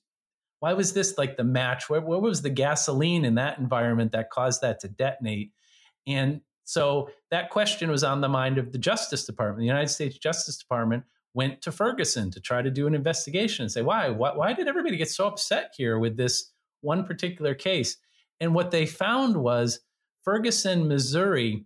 [0.59, 1.89] Why was this like the match?
[1.89, 5.51] Where was the gasoline in that environment that caused that to detonate?
[6.07, 10.17] And so that question was on the mind of the Justice Department, the United States
[10.17, 14.09] Justice Department went to Ferguson to try to do an investigation and say, why?
[14.09, 16.51] Why, why did everybody get so upset here with this
[16.81, 17.97] one particular case?
[18.39, 19.79] And what they found was
[20.23, 21.65] Ferguson, Missouri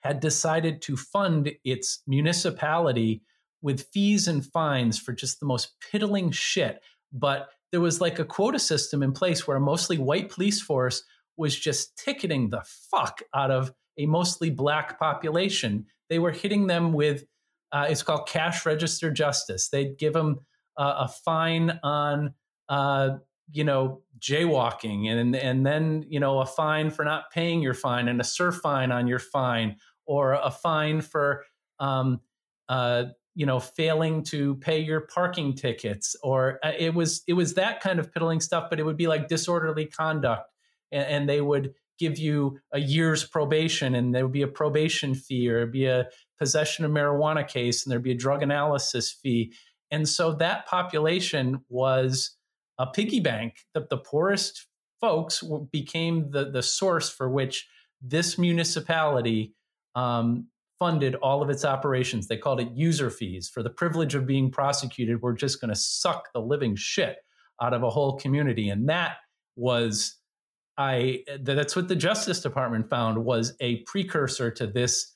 [0.00, 3.22] had decided to fund its municipality
[3.62, 6.80] with fees and fines for just the most piddling shit.
[7.12, 11.02] But there was like a quota system in place where a mostly white police force
[11.36, 15.86] was just ticketing the fuck out of a mostly black population.
[16.08, 17.24] They were hitting them with,
[17.72, 19.68] uh, it's called cash register justice.
[19.68, 20.40] They'd give them
[20.76, 22.34] uh, a fine on,
[22.68, 23.18] uh,
[23.50, 28.08] you know, jaywalking and, and then, you know, a fine for not paying your fine
[28.08, 29.76] and a surf fine on your fine
[30.08, 31.44] or a fine for,
[31.78, 32.20] um,
[32.68, 33.04] uh,
[33.34, 37.80] you know failing to pay your parking tickets or uh, it was it was that
[37.80, 40.50] kind of piddling stuff but it would be like disorderly conduct
[40.90, 45.14] and, and they would give you a year's probation and there would be a probation
[45.14, 46.06] fee or it'd be a
[46.38, 49.52] possession of marijuana case and there'd be a drug analysis fee.
[49.90, 52.36] And so that population was
[52.78, 54.66] a piggy bank that the poorest
[55.00, 55.42] folks
[55.72, 57.68] became the, the source for which
[58.00, 59.54] this municipality
[59.98, 60.46] um,
[60.78, 62.28] funded all of its operations.
[62.28, 63.48] They called it user fees.
[63.48, 67.16] For the privilege of being prosecuted, we're just going to suck the living shit
[67.60, 68.68] out of a whole community.
[68.68, 69.16] And that
[69.56, 70.14] was
[70.76, 75.12] I that's what the Justice Department found was a precursor to this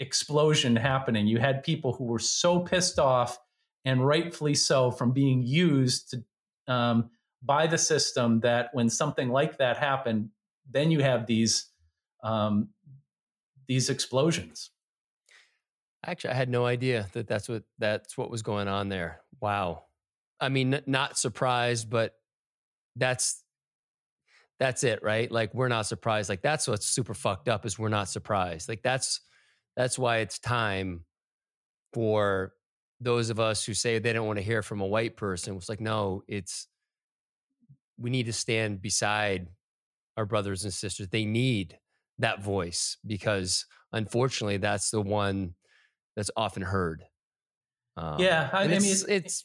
[0.00, 1.26] explosion happening.
[1.26, 3.38] You had people who were so pissed off
[3.84, 7.10] and rightfully so from being used to um,
[7.42, 10.30] by the system that when something like that happened,
[10.70, 11.70] then you have these
[12.22, 12.68] um,
[13.68, 14.70] these explosions.
[16.04, 19.20] Actually, I had no idea that that's what that's what was going on there.
[19.40, 19.84] Wow.
[20.40, 22.14] I mean, not surprised, but
[22.96, 23.42] that's
[24.60, 25.30] that's it, right?
[25.30, 26.28] Like we're not surprised.
[26.28, 28.68] Like that's what's super fucked up is we're not surprised.
[28.68, 29.20] Like that's
[29.76, 31.04] that's why it's time
[31.92, 32.52] for
[33.00, 35.56] those of us who say they don't want to hear from a white person.
[35.56, 36.68] It's like no, it's
[37.98, 39.48] we need to stand beside
[40.16, 41.08] our brothers and sisters.
[41.08, 41.78] They need
[42.18, 45.54] that voice because unfortunately that's the one
[46.16, 47.04] that's often heard.
[47.96, 49.44] Um, yeah, I, I mean, it's, it's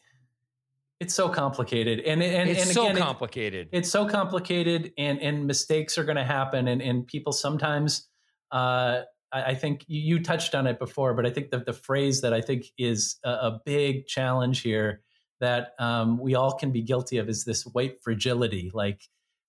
[0.99, 3.67] it's so complicated, and and it's and so complicated.
[3.71, 8.07] It, it's so complicated, and and mistakes are going to happen, and and people sometimes.
[8.51, 9.01] Uh,
[9.31, 12.21] I, I think you, you, touched on it before, but I think that the phrase
[12.21, 15.01] that I think is a, a big challenge here
[15.39, 18.71] that um, we all can be guilty of is this white fragility.
[18.73, 19.01] Like,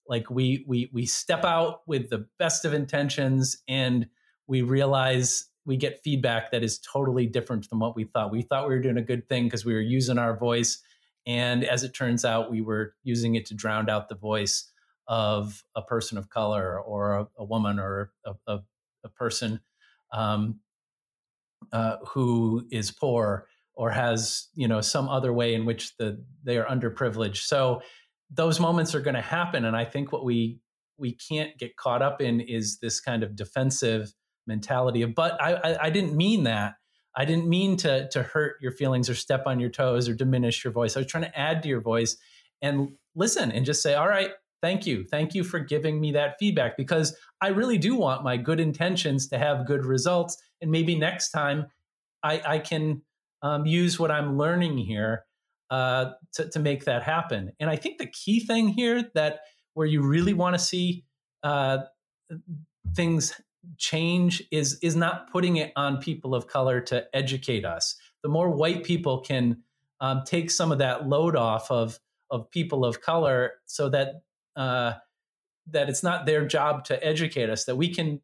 [0.09, 4.07] like we we we step out with the best of intentions, and
[4.47, 8.31] we realize we get feedback that is totally different than what we thought.
[8.31, 10.83] We thought we were doing a good thing because we were using our voice.
[11.27, 14.71] And as it turns out, we were using it to drown out the voice
[15.09, 18.59] of a person of color or a, a woman or a, a,
[19.05, 19.61] a person
[20.13, 20.61] um,
[21.73, 26.59] uh, who is poor or has you know some other way in which the they
[26.59, 27.39] are underprivileged.
[27.39, 27.83] So
[28.31, 30.59] those moments are going to happen, and I think what we
[30.97, 34.13] we can't get caught up in is this kind of defensive
[34.47, 36.75] mentality of but I, I, I didn't mean that.
[37.17, 40.65] I didn't mean to to hurt your feelings or step on your toes or diminish
[40.65, 40.97] your voice.
[40.97, 42.17] I was trying to add to your voice
[42.63, 44.31] and listen and just say all right
[44.65, 45.05] thank you.
[45.05, 49.29] Thank you for giving me that feedback because i really do want my good intentions
[49.29, 51.67] to have good results and maybe next time
[52.23, 53.03] i i can
[53.43, 55.27] um, use what i'm learning here
[55.71, 59.41] uh, to, to make that happen and i think the key thing here that
[59.75, 61.05] where you really want to see
[61.43, 61.79] uh,
[62.95, 63.41] things
[63.79, 67.97] change is is not putting it on people of color to educate us.
[68.23, 69.63] The more white people can
[70.01, 71.99] um, take some of that load off of
[72.31, 74.23] of people of color, so that
[74.57, 74.95] uh,
[75.69, 77.65] that it's not their job to educate us.
[77.65, 78.21] That we can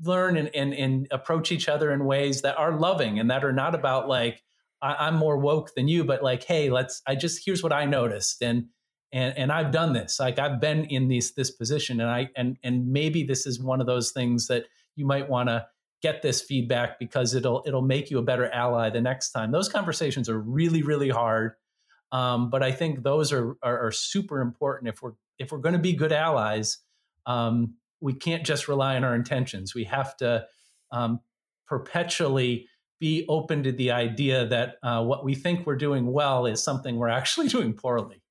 [0.00, 3.52] learn and, and, and approach each other in ways that are loving and that are
[3.52, 4.44] not about like
[4.80, 7.02] I, I'm more woke than you, but like, hey, let's.
[7.06, 8.66] I just here's what I noticed and
[9.12, 10.20] and and I've done this.
[10.20, 13.80] Like I've been in this this position, and I and and maybe this is one
[13.80, 14.66] of those things that
[14.96, 15.66] you might want to
[16.02, 19.50] get this feedback because it'll it'll make you a better ally the next time.
[19.50, 21.52] Those conversations are really really hard,
[22.12, 25.74] um, but I think those are, are, are super important if we're if we're going
[25.74, 26.78] to be good allies.
[27.26, 29.74] Um, we can't just rely on our intentions.
[29.74, 30.46] We have to
[30.92, 31.20] um,
[31.66, 32.68] perpetually
[33.00, 36.96] be open to the idea that uh, what we think we're doing well is something
[36.96, 38.22] we're actually doing poorly.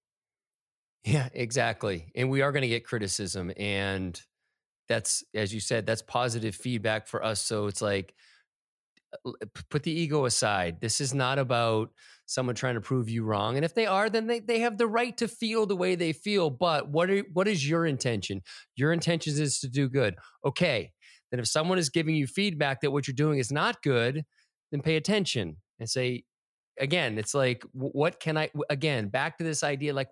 [1.03, 2.11] Yeah, exactly.
[2.15, 3.51] And we are going to get criticism.
[3.55, 4.19] And
[4.89, 7.41] that's, as you said, that's positive feedback for us.
[7.41, 8.13] So it's like,
[9.25, 9.31] uh,
[9.69, 10.81] put the ego aside.
[10.81, 11.91] This is not about
[12.25, 13.55] someone trying to prove you wrong.
[13.55, 16.11] And if they are, then they, they have the right to feel the way they
[16.11, 16.49] feel.
[16.49, 18.41] But what are, what is your intention?
[18.75, 20.15] Your intention is to do good.
[20.45, 20.91] Okay.
[21.31, 24.25] Then if someone is giving you feedback that what you're doing is not good,
[24.71, 26.23] then pay attention and say,
[26.79, 30.09] again, it's like, what can I, again, back to this idea, like,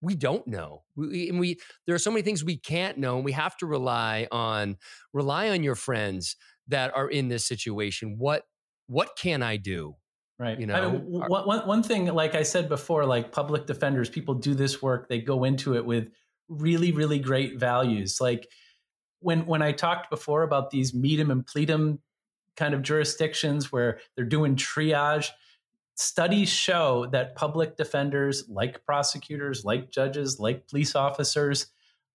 [0.00, 0.84] we don't know.
[0.94, 3.66] We, and we, there are so many things we can't know, and we have to
[3.66, 4.76] rely on,
[5.12, 6.36] rely on your friends
[6.68, 8.16] that are in this situation.
[8.18, 8.44] What,
[8.86, 9.96] what can I do?
[10.38, 10.60] Right.
[10.60, 14.34] You know, I mean, one, one thing, like I said before, like public defenders, people
[14.34, 16.10] do this work, they go into it with
[16.48, 18.18] really, really great values.
[18.20, 18.46] Like
[19.20, 22.00] when, when I talked before about these meet meet 'em and plead 'em
[22.56, 25.30] kind of jurisdictions where they're doing triage.
[25.94, 31.66] Studies show that public defenders, like prosecutors, like judges, like police officers,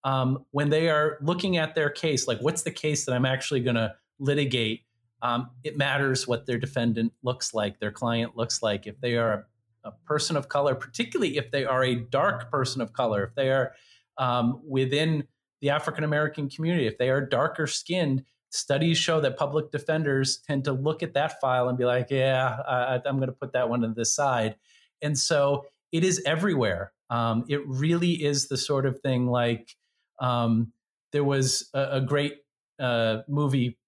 [0.04, 3.60] um, when they are looking at their case, like what's the case that I'm actually
[3.60, 4.82] going to litigate,
[5.22, 8.86] um, it matters what their defendant looks like, their client looks like.
[8.86, 9.46] If they are
[9.84, 13.34] a, a, person of color, particularly if they are a dark person of color, if
[13.36, 13.74] they are
[14.18, 15.24] um, within
[15.60, 20.64] the African American community, if they are darker skinned, studies show that public defenders tend
[20.64, 23.68] to look at that file and be like, yeah, I, am going to put that
[23.68, 24.56] one to the side.
[25.00, 26.92] And so it is everywhere.
[27.10, 29.74] Um, it really is the sort of thing like
[30.20, 30.72] um,
[31.12, 32.34] there was a, a great
[32.78, 33.78] uh, movie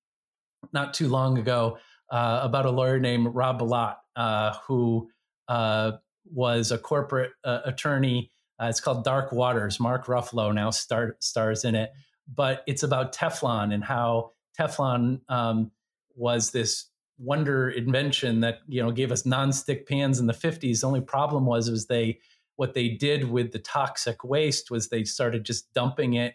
[0.72, 1.78] not too long ago
[2.10, 5.10] uh, about a lawyer named Rob Bilott, uh, who
[5.48, 5.92] uh,
[6.32, 8.30] was a corporate uh, attorney.
[8.60, 9.78] Uh, it's called Dark Waters.
[9.78, 11.90] Mark Ruffalo now star- stars in it.
[12.32, 15.70] But it's about Teflon and how Teflon um,
[16.14, 20.80] was this wonder invention that you know gave us nonstick pans in the 50s.
[20.80, 22.18] The only problem was was they
[22.56, 26.34] what they did with the toxic waste was they started just dumping it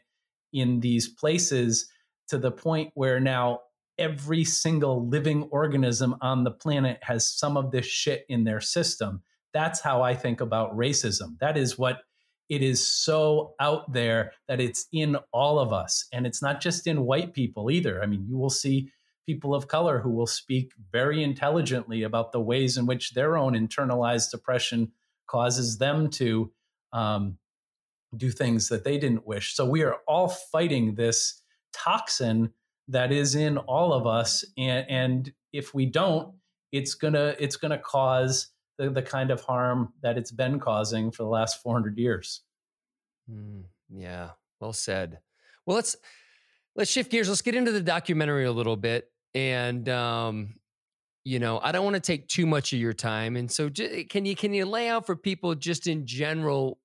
[0.52, 1.90] in these places
[2.28, 3.60] to the point where now
[3.98, 9.22] every single living organism on the planet has some of this shit in their system.
[9.54, 11.38] That's how I think about racism.
[11.40, 12.02] That is what
[12.50, 16.08] it is so out there that it's in all of us.
[16.12, 18.02] And it's not just in white people either.
[18.02, 18.92] I mean, you will see
[19.26, 23.54] people of color who will speak very intelligently about the ways in which their own
[23.54, 24.92] internalized oppression
[25.28, 26.52] causes them to
[26.92, 27.38] um,
[28.18, 29.56] do things that they didn't wish.
[29.56, 31.44] So we are all fighting this
[31.74, 32.52] toxin
[32.88, 36.34] that is in all of us, and, and if we don't,
[36.72, 38.48] it's gonna it's gonna cause
[38.80, 42.42] the, the kind of harm that it's been causing for the last 400 years.
[43.30, 45.20] Mm, yeah, well said.
[45.66, 45.98] Well, let's
[46.76, 47.28] let's shift gears.
[47.28, 50.56] Let's get into the documentary a little bit, and um,
[51.26, 54.26] you know, I don't want to take too much of your time, and so can
[54.26, 56.80] you can you lay out for people just in general,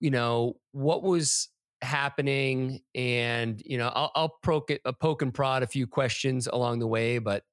[0.00, 1.50] you know, what was
[1.82, 6.48] happening, and you know, I'll, I'll poke it, uh, poke and prod a few questions
[6.48, 7.44] along the way, but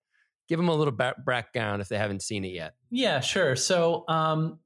[0.50, 2.74] give them a little background if they haven't seen it yet.
[2.89, 3.56] Yeah, sure.
[3.56, 4.60] So um,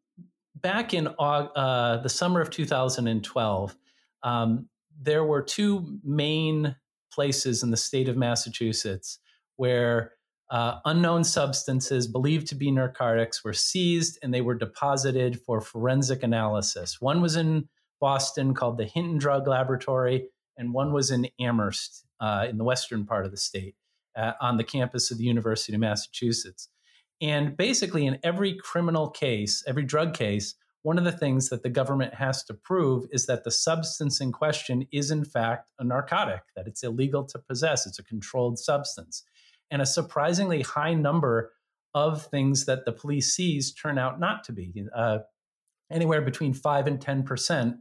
[0.55, 3.75] back in uh, the summer of 2012,
[4.23, 4.69] um,
[4.99, 6.75] there were two main
[7.11, 9.19] places in the state of Massachusetts
[9.57, 10.13] where
[10.49, 16.23] uh, unknown substances believed to be narcotics were seized and they were deposited for forensic
[16.23, 17.01] analysis.
[17.01, 17.67] One was in
[17.99, 20.27] Boston called the Hinton Drug Laboratory,
[20.57, 23.75] and one was in Amherst uh, in the western part of the state
[24.15, 26.69] uh, on the campus of the University of Massachusetts.
[27.21, 31.69] And basically, in every criminal case, every drug case, one of the things that the
[31.69, 36.41] government has to prove is that the substance in question is, in fact, a narcotic,
[36.55, 39.23] that it's illegal to possess, it's a controlled substance.
[39.71, 41.53] And a surprisingly high number
[41.93, 44.73] of things that the police seize turn out not to be.
[44.93, 45.19] Uh,
[45.89, 47.77] anywhere between 5 and 10%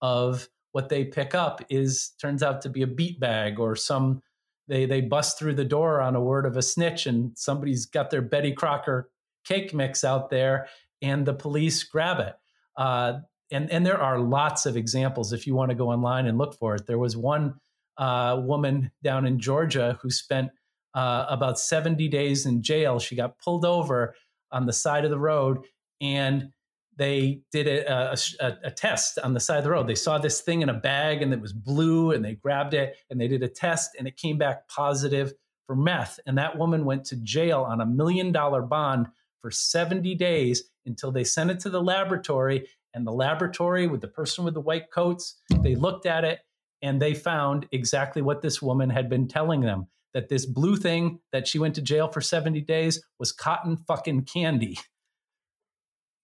[0.00, 4.22] of what they pick up is turns out to be a beat bag or some
[4.68, 8.10] they they bust through the door on a word of a snitch and somebody's got
[8.10, 9.10] their Betty Crocker
[9.44, 10.68] cake mix out there
[11.02, 12.34] and the police grab it.
[12.76, 13.20] Uh,
[13.50, 16.54] and and there are lots of examples if you want to go online and look
[16.58, 16.86] for it.
[16.86, 17.54] There was one
[17.98, 20.50] uh, woman down in Georgia who spent
[20.94, 22.98] uh, about 70 days in jail.
[22.98, 24.14] She got pulled over
[24.50, 25.58] on the side of the road
[26.00, 26.50] and
[26.96, 29.86] they did a, a, a, test on the side of the road.
[29.86, 32.96] They saw this thing in a bag and it was blue and they grabbed it
[33.10, 35.32] and they did a test and it came back positive
[35.66, 36.20] for meth.
[36.26, 39.08] And that woman went to jail on a million dollar bond
[39.40, 42.68] for 70 days until they sent it to the laboratory.
[42.94, 46.40] And the laboratory, with the person with the white coats, they looked at it
[46.80, 51.18] and they found exactly what this woman had been telling them that this blue thing
[51.32, 54.78] that she went to jail for 70 days was cotton fucking candy.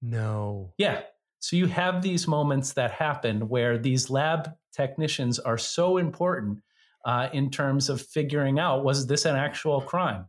[0.02, 0.72] No.
[0.78, 1.02] Yeah.
[1.40, 6.62] So you have these moments that happen where these lab technicians are so important
[7.04, 10.26] uh, in terms of figuring out was this an actual crime?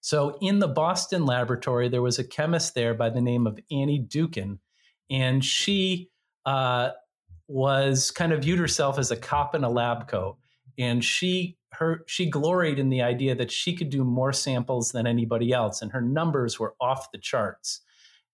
[0.00, 4.06] So in the Boston laboratory, there was a chemist there by the name of Annie
[4.08, 4.58] Dookhan,
[5.10, 6.10] and she
[6.44, 6.90] uh,
[7.48, 10.38] was kind of viewed herself as a cop in a lab coat,
[10.78, 15.06] and she her she gloried in the idea that she could do more samples than
[15.06, 17.80] anybody else, and her numbers were off the charts.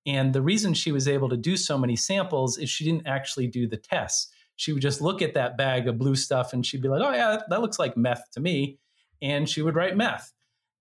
[0.07, 3.47] And the reason she was able to do so many samples is she didn't actually
[3.47, 4.33] do the tests.
[4.57, 7.13] She would just look at that bag of blue stuff and she'd be like, oh,
[7.13, 8.79] yeah, that looks like meth to me.
[9.21, 10.33] And she would write meth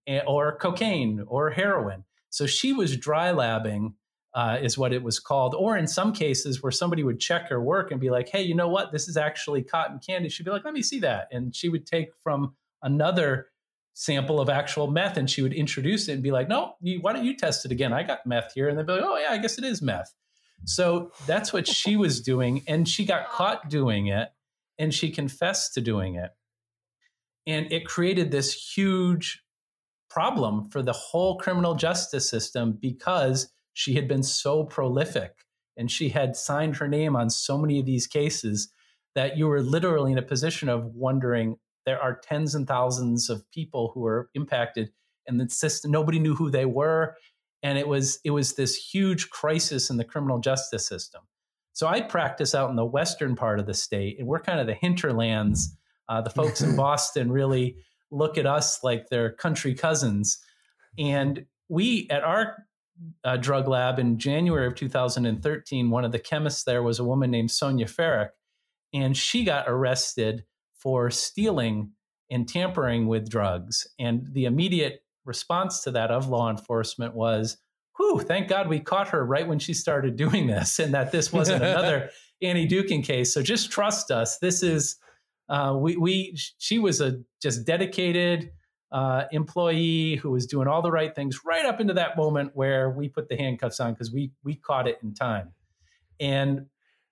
[0.07, 2.03] eh, or cocaine or heroin.
[2.30, 3.93] So she was dry labbing,
[4.34, 5.53] uh, is what it was called.
[5.53, 8.56] Or in some cases where somebody would check her work and be like, hey, you
[8.56, 8.91] know what?
[8.91, 10.30] This is actually cotton candy.
[10.30, 11.27] She'd be like, let me see that.
[11.31, 13.51] And she would take from another
[13.93, 17.13] sample of actual meth and she would introduce it and be like, no, you, why
[17.13, 17.93] don't you test it again?
[17.93, 18.69] I got meth here.
[18.69, 20.13] And they'd be like, oh, yeah, I guess it is meth.
[20.65, 22.63] So that's what she was doing.
[22.68, 24.30] And she got caught doing it
[24.80, 26.31] and she confessed to doing it.
[27.47, 29.43] And it created this huge
[30.09, 35.34] problem for the whole criminal justice system because she had been so prolific
[35.77, 38.72] and she had signed her name on so many of these cases
[39.15, 43.49] that you were literally in a position of wondering there are tens and thousands of
[43.52, 44.91] people who are impacted
[45.28, 47.16] and the system nobody knew who they were
[47.64, 51.22] and it was it was this huge crisis in the criminal justice system.
[51.74, 54.68] So i practice out in the western part of the state and we're kind of
[54.68, 55.76] the hinterlands.
[56.10, 57.78] Uh, the folks in boston really
[58.12, 60.40] look at us like they're country cousins.
[60.98, 62.66] And we at our
[63.24, 67.32] uh, drug lab in january of 2013 one of the chemists there was a woman
[67.32, 68.30] named Sonja Farak,
[68.94, 70.44] and she got arrested
[70.82, 71.91] for stealing
[72.30, 73.88] and tampering with drugs.
[73.99, 77.58] And the immediate response to that of law enforcement was,
[77.98, 81.32] whew, thank God we caught her right when she started doing this and that this
[81.32, 82.10] wasn't another
[82.41, 83.34] Annie Dookhan case.
[83.34, 84.40] So just trust us.
[84.40, 84.95] This is,
[85.49, 88.52] uh, we, we, she was a just dedicated
[88.91, 92.90] uh, employee who was doing all the right things right up into that moment where
[92.90, 95.53] we put the handcuffs on because we, we caught it in time.
[96.20, 96.66] And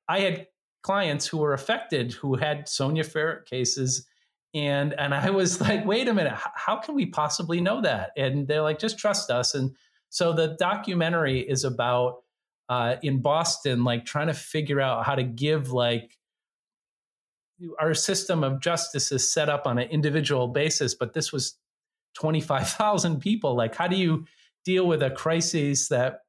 [0.08, 0.48] I had
[0.82, 4.08] clients who were affected who had Sonja Farak cases.
[4.54, 8.12] And and I was like, wait a minute, how can we possibly know that?
[8.18, 9.54] And they're like, just trust us.
[9.54, 9.76] And
[10.10, 12.24] so the documentary is about
[12.68, 16.18] uh, in Boston, like trying to figure out how to give like
[17.80, 21.58] our system of justice is set up on an individual basis, but this was
[22.16, 23.56] 25,000 people.
[23.56, 24.26] Like, how do you
[24.66, 26.22] deal with a crisis that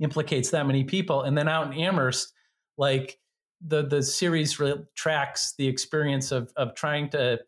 [0.00, 1.22] implicates that many people?
[1.22, 2.32] And then out in Amherst,
[2.78, 3.18] like
[3.66, 4.60] the the series
[4.96, 7.38] tracks the experience of of trying to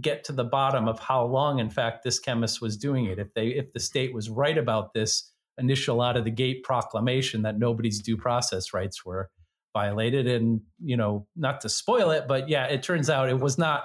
[0.00, 3.18] get to the bottom of how long in fact this chemist was doing it.
[3.18, 7.42] If they if the state was right about this initial out of the gate proclamation
[7.42, 9.30] that nobody's due process rights were
[9.72, 13.56] violated and you know not to spoil it but yeah it turns out it was
[13.56, 13.84] not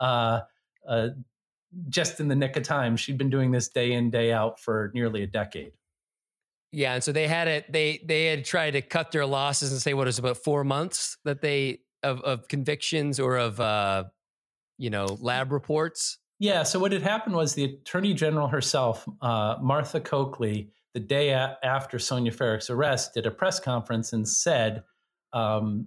[0.00, 0.40] uh,
[0.88, 1.08] uh,
[1.88, 2.96] just in the nick of time.
[2.96, 5.72] She'd been doing this day in day out for nearly a decade
[6.76, 7.72] yeah, and so they had it.
[7.72, 11.16] They they had tried to cut their losses and say what is about four months
[11.24, 14.04] that they of of convictions or of uh,
[14.76, 16.18] you know lab reports.
[16.38, 16.64] Yeah.
[16.64, 21.56] So what had happened was the attorney general herself, uh, Martha Coakley, the day a-
[21.62, 24.82] after Sonja Farak's arrest, did a press conference and said
[25.32, 25.86] um,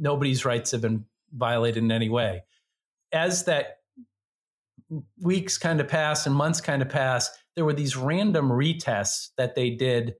[0.00, 2.42] nobody's rights have been violated in any way.
[3.12, 3.78] As that
[5.20, 9.56] weeks kind of pass and months kind of pass, there were these random retests that
[9.56, 10.14] they did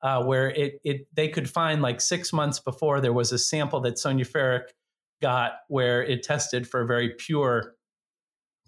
[0.00, 3.80] uh, where it, it they could find like six months before there was a sample
[3.80, 4.66] that Sonja Farak
[5.20, 7.74] got where it tested for very pure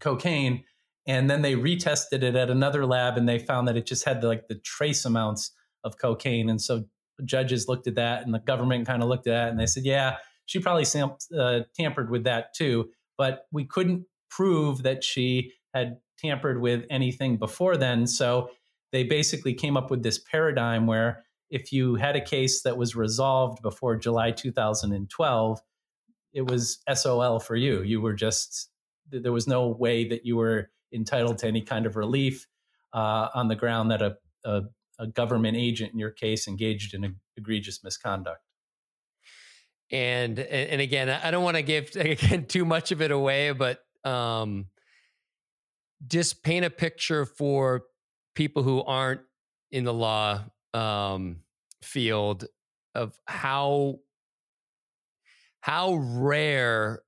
[0.00, 0.64] cocaine.
[1.06, 4.20] And then they retested it at another lab and they found that it just had
[4.20, 5.52] the, like the trace amounts
[5.84, 6.50] of cocaine.
[6.50, 6.82] And so
[7.24, 9.84] judges looked at that and the government kind of looked at that and they said,
[9.84, 10.16] yeah,
[10.46, 12.90] she probably sam- uh, tampered with that too.
[13.16, 18.06] But we couldn't prove that she had tampered with anything before then.
[18.06, 18.50] So
[18.92, 22.96] they basically came up with this paradigm where if you had a case that was
[22.96, 25.60] resolved before July 2012,
[26.32, 27.82] it was SOL for you.
[27.82, 28.70] You were just,
[29.10, 32.46] there was no way that you were entitled to any kind of relief
[32.92, 34.62] uh, on the ground that a, a,
[34.98, 38.40] a, government agent in your case engaged in egregious misconduct.
[39.92, 43.80] And and again, I don't want to give again too much of it away, but
[44.04, 44.66] um,
[46.06, 47.84] just paint a picture for
[48.34, 49.20] people who aren't
[49.70, 50.44] in the law
[50.74, 51.38] um,
[51.82, 52.46] field
[52.94, 53.96] of how
[55.60, 57.02] how rare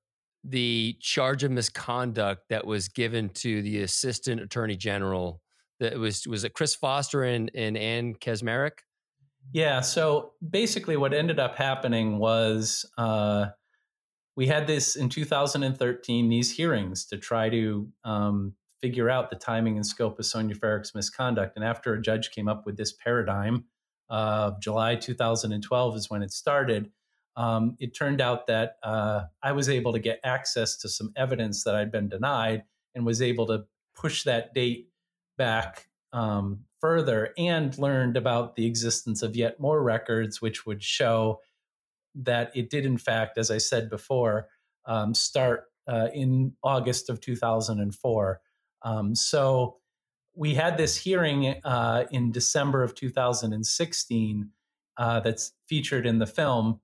[0.44, 5.42] the charge of misconduct that was given to the assistant attorney general
[5.80, 8.78] that was was it Kris Foster and, and Anne Kaczmarek?
[9.52, 9.80] Yeah.
[9.80, 13.46] So basically, what ended up happening was uh,
[14.36, 19.76] we had this in 2013 these hearings to try to um, figure out the timing
[19.76, 21.56] and scope of Sonja Farak's misconduct.
[21.56, 23.64] And after a judge came up with this paradigm
[24.10, 26.90] of uh, July 2012 is when it started.
[27.36, 31.64] Um, it turned out that uh, I was able to get access to some evidence
[31.64, 32.64] that I'd been denied
[32.94, 33.64] and was able to
[33.94, 34.88] push that date
[35.36, 41.40] back um, further and learned about the existence of yet more records, which would show
[42.14, 44.48] that it did, in fact, as I said before,
[44.86, 48.40] um, start uh, in August of 2004.
[48.82, 49.78] Um, so
[50.34, 54.50] we had this hearing uh, in December of 2016
[54.96, 56.80] uh, that's featured in the film,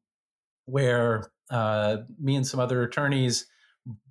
[0.67, 3.47] where uh, me and some other attorneys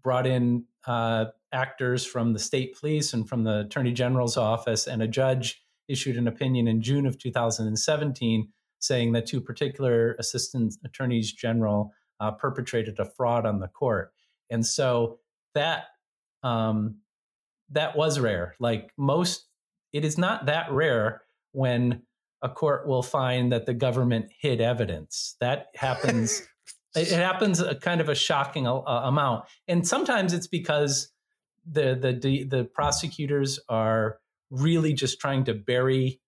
[0.01, 5.01] brought in uh, actors from the state police and from the attorney general's office, and
[5.01, 8.47] a judge issued an opinion in June of 2017
[8.79, 14.11] saying that two particular assistant attorneys general uh, perpetrated a fraud on the court,
[14.49, 15.19] and so
[15.53, 15.85] that
[16.43, 16.97] um,
[17.73, 18.55] that was rare.
[18.59, 19.45] Like most,
[19.91, 21.21] it is not that rare
[21.51, 22.03] when
[22.41, 25.35] a court will find that the government hid evidence.
[25.39, 26.41] That happens.
[26.95, 31.11] it happens a kind of a shocking uh, amount, and sometimes it's because
[31.65, 34.19] the the the prosecutors are
[34.51, 36.19] really just trying to bury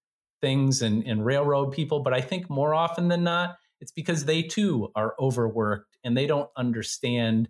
[0.42, 2.00] things and, and railroad people.
[2.00, 6.28] But I think more often than not, it's because they too are overworked and they
[6.28, 7.50] don't understand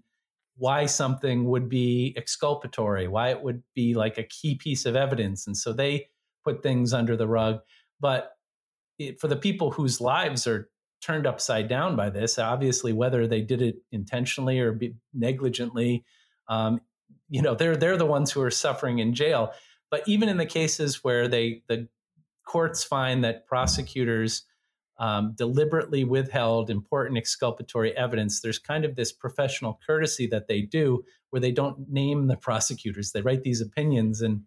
[0.58, 5.48] why something would be exculpatory, why it would be like a key piece of evidence.
[5.48, 6.08] And so they
[6.44, 7.60] put things under the rug.
[8.00, 8.32] But
[8.98, 10.70] it, for the people whose lives are
[11.02, 14.80] turned upside down by this, obviously, whether they did it intentionally or
[15.14, 16.06] negligently,
[16.48, 16.82] um,
[17.30, 19.52] you know, they're they're the ones who are suffering in jail.
[19.92, 21.88] But even in the cases where they the
[22.46, 24.46] courts find that prosecutors
[24.98, 31.04] um, deliberately withheld important exculpatory evidence, there's kind of this professional courtesy that they do
[31.30, 33.12] where they don't name the prosecutors.
[33.12, 34.44] They write these opinions and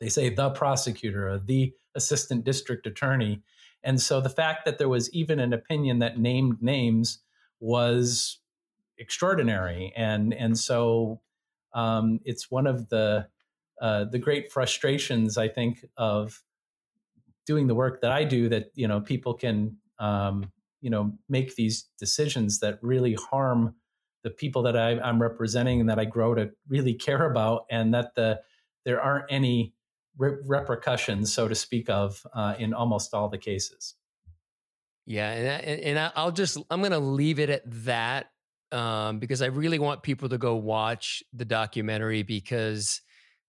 [0.00, 3.42] they say the prosecutor or the assistant district attorney.
[3.82, 7.18] And so the fact that there was even an opinion that named names
[7.60, 8.38] was
[8.98, 9.92] extraordinary.
[9.96, 11.20] And, and so
[11.72, 13.28] um, it's one of the,
[13.80, 16.42] uh, the great frustrations, I think, of
[17.52, 20.50] doing the work that I do that you know people can um,
[20.80, 23.74] you know make these decisions that really harm
[24.24, 27.92] the people that I, am representing and that I grow to really care about, and
[27.92, 28.40] that the
[28.86, 29.74] there aren't any
[30.16, 33.94] re- repercussions, so to speak, of uh, in almost all the cases.
[35.04, 38.30] Yeah, and and I'll just I'm going to leave it at that
[38.70, 43.02] um, because I really want people to go watch the documentary because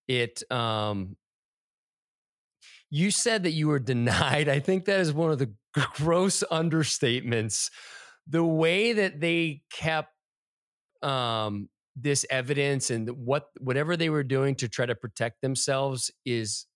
[0.08, 1.16] it um,
[2.94, 4.48] you said that you were denied.
[4.48, 5.52] I think that is one of the
[5.95, 7.72] gross understatements.
[8.28, 10.11] The way that they kept
[11.02, 16.68] um, this evidence and what whatever they were doing to try to protect themselves is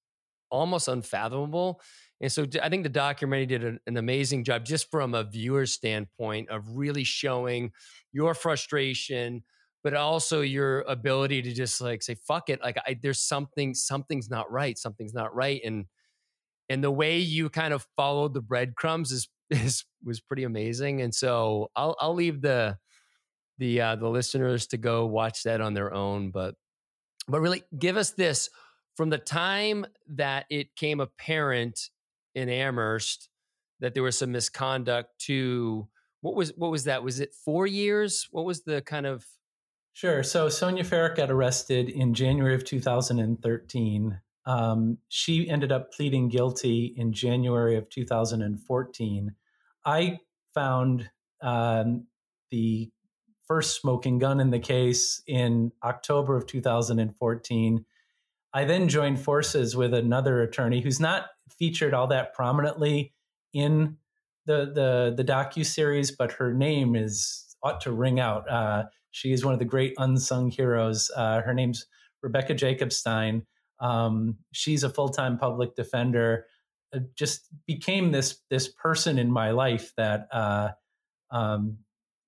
[0.49, 1.81] almost unfathomable.
[2.19, 5.67] And so I think the documentary did an, an, amazing job just from a viewer
[5.67, 7.71] standpoint of really showing
[8.11, 9.43] your frustration,
[9.83, 12.59] but also your ability to just like say, fuck it.
[12.63, 14.79] Like I, there's something, something's not right.
[14.79, 15.61] Something's not right.
[15.63, 15.85] And
[16.69, 21.01] and the way you kind of followed the breadcrumbs is is was pretty amazing.
[21.01, 22.77] And so I'll I'll leave the
[23.57, 26.31] the uh, the listeners to go watch that on their own.
[26.31, 26.55] But
[27.27, 28.49] but really, give us this
[28.95, 29.85] from the time
[30.15, 31.89] that it came apparent
[32.35, 33.29] in Amherst
[33.79, 35.87] that there was some misconduct to
[36.21, 37.03] what was what was that?
[37.03, 38.27] Was it four years?
[38.31, 39.25] What was the kind of
[39.93, 40.21] Sure.
[40.21, 44.21] So Sonja Farak got arrested in January of 2013.
[44.47, 49.35] Um, she ended up pleading guilty in January of 2014.
[49.85, 50.19] I
[50.53, 51.09] found
[51.41, 52.07] um,
[52.49, 52.89] the
[53.45, 57.85] first smoking gun in the case in October of 2014.
[58.53, 61.27] I then joined forces with another attorney who's not
[61.59, 63.13] featured all that prominently
[63.53, 63.97] in
[64.45, 68.49] the the the docu series, but her name is ought to ring out.
[68.49, 71.11] Uh, she is one of the great unsung heroes.
[71.15, 71.85] Uh, her name's
[72.21, 73.43] Rebecca Jacobstein.
[73.79, 76.45] Um, she's a full time public defender.
[76.93, 80.69] Uh, just became this this person in my life that uh,
[81.31, 81.77] um,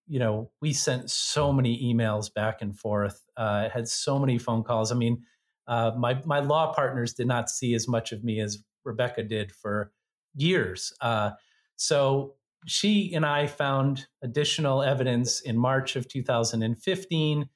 [0.07, 3.23] you know we sent so many emails back and forth.
[3.37, 4.91] Uh, had so many phone calls.
[4.91, 5.23] I mean,
[5.67, 9.51] uh, my my law partners did not see as much of me as Rebecca did
[9.51, 9.91] for
[10.35, 10.93] years.
[11.01, 11.31] Uh,
[11.75, 12.35] so
[12.65, 17.49] she and I found additional evidence in March of 2015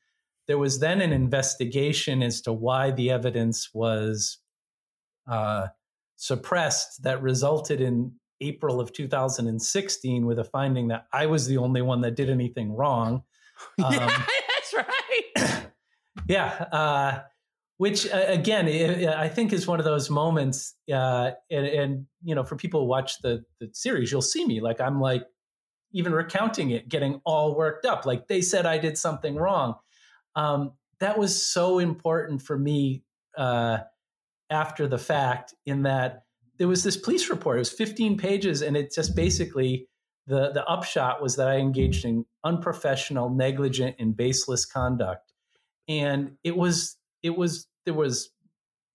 [0.47, 4.39] there was then an investigation as to why the evidence was
[5.27, 5.67] uh,
[6.15, 11.81] suppressed that resulted in April of 2016 with a finding that I was the only
[11.81, 13.23] one that did anything wrong.
[13.81, 15.63] Um, yeah, that's right.
[16.27, 16.47] yeah.
[16.71, 17.19] Uh,
[17.77, 20.75] which uh, again, it, I think is one of those moments.
[20.91, 24.59] Uh, and, and, you know, for people who watch the, the series, you'll see me
[24.59, 25.23] like I'm like
[25.93, 28.05] even recounting it, getting all worked up.
[28.05, 29.75] Like they said I did something wrong
[30.35, 33.03] um, that was so important for me
[33.37, 33.79] uh,
[34.49, 36.23] after the fact in that
[36.59, 37.57] there was this police report.
[37.57, 39.87] It was 15 pages, and it just basically
[40.27, 45.33] the the upshot was that I engaged in unprofessional, negligent, and baseless conduct,
[45.87, 48.29] and it was it was there was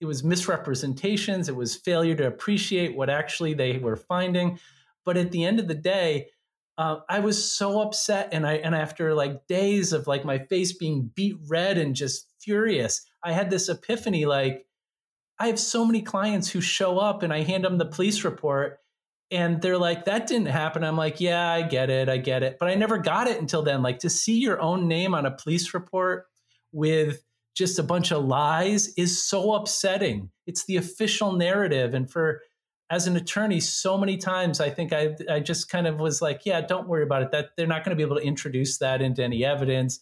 [0.01, 1.49] it was misrepresentations.
[1.49, 4.59] It was failure to appreciate what actually they were finding.
[5.05, 6.29] But at the end of the day,
[6.79, 10.73] uh, I was so upset, and I and after like days of like my face
[10.73, 14.65] being beat red and just furious, I had this epiphany like
[15.39, 18.79] I have so many clients who show up and I hand them the police report
[19.31, 20.83] and they're like, that didn't happen.
[20.83, 22.09] I'm like, yeah, I get it.
[22.09, 22.57] I get it.
[22.59, 23.83] But I never got it until then.
[23.83, 26.27] Like to see your own name on a police report
[26.73, 27.23] with
[27.55, 30.31] just a bunch of lies is so upsetting.
[30.47, 31.93] It's the official narrative.
[31.93, 32.41] And for,
[32.91, 36.47] as an attorney, so many times I think I, I just kind of was like,
[36.47, 37.31] yeah, don't worry about it.
[37.33, 40.01] That they're not going to be able to introduce that into any evidence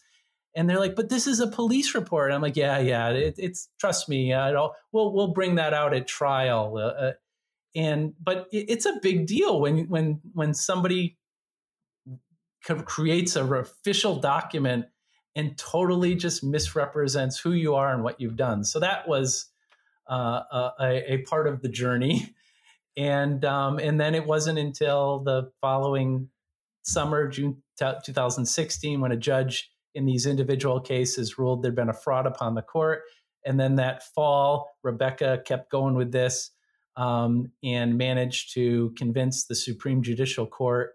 [0.56, 3.68] and they're like, "But this is a police report." I'm like, "Yeah, yeah, it, it's
[3.78, 7.12] trust me, uh, we'll we'll bring that out at trial." Uh, uh
[7.76, 11.18] and but it, it's a big deal when when when somebody
[12.64, 14.86] creates a official document
[15.36, 18.64] and totally just misrepresents who you are and what you've done.
[18.64, 19.46] So that was
[20.10, 22.34] uh, a, a, part of the journey,
[22.96, 26.28] and um, and then it wasn't until the following
[26.82, 32.26] summer, June 2016, when a judge in these individual cases ruled there'd been a fraud
[32.26, 33.02] upon the court.
[33.44, 36.50] And then that fall, Rebecca kept going with this
[36.96, 40.92] um, and managed to convince the Supreme Judicial Court.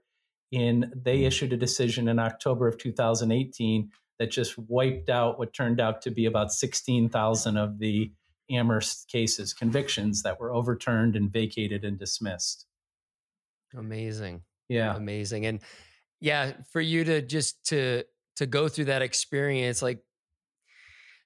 [0.52, 5.80] In they issued a decision in October of 2018 that just wiped out what turned
[5.80, 8.11] out to be about 16,000 of the
[8.52, 12.65] Amherst cases, convictions that were overturned and vacated and dismissed.
[13.76, 14.41] Amazing.
[14.69, 14.95] Yeah.
[14.95, 15.45] Amazing.
[15.45, 15.60] And
[16.19, 18.03] yeah, for you to just to
[18.38, 19.99] to go through that experience like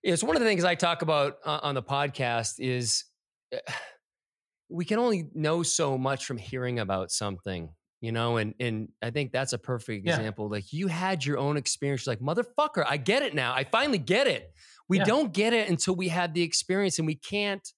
[0.04, 3.06] it's one of the things i talk about uh, on the podcast is
[4.70, 7.70] we can only know so much from hearing about something
[8.02, 10.16] you know and and i think that's a perfect yeah.
[10.16, 13.64] example like you had your own experience You're like motherfucker i get it now i
[13.64, 14.52] finally get it
[14.88, 15.04] we yeah.
[15.04, 17.74] don't get it until we have the experience and we can't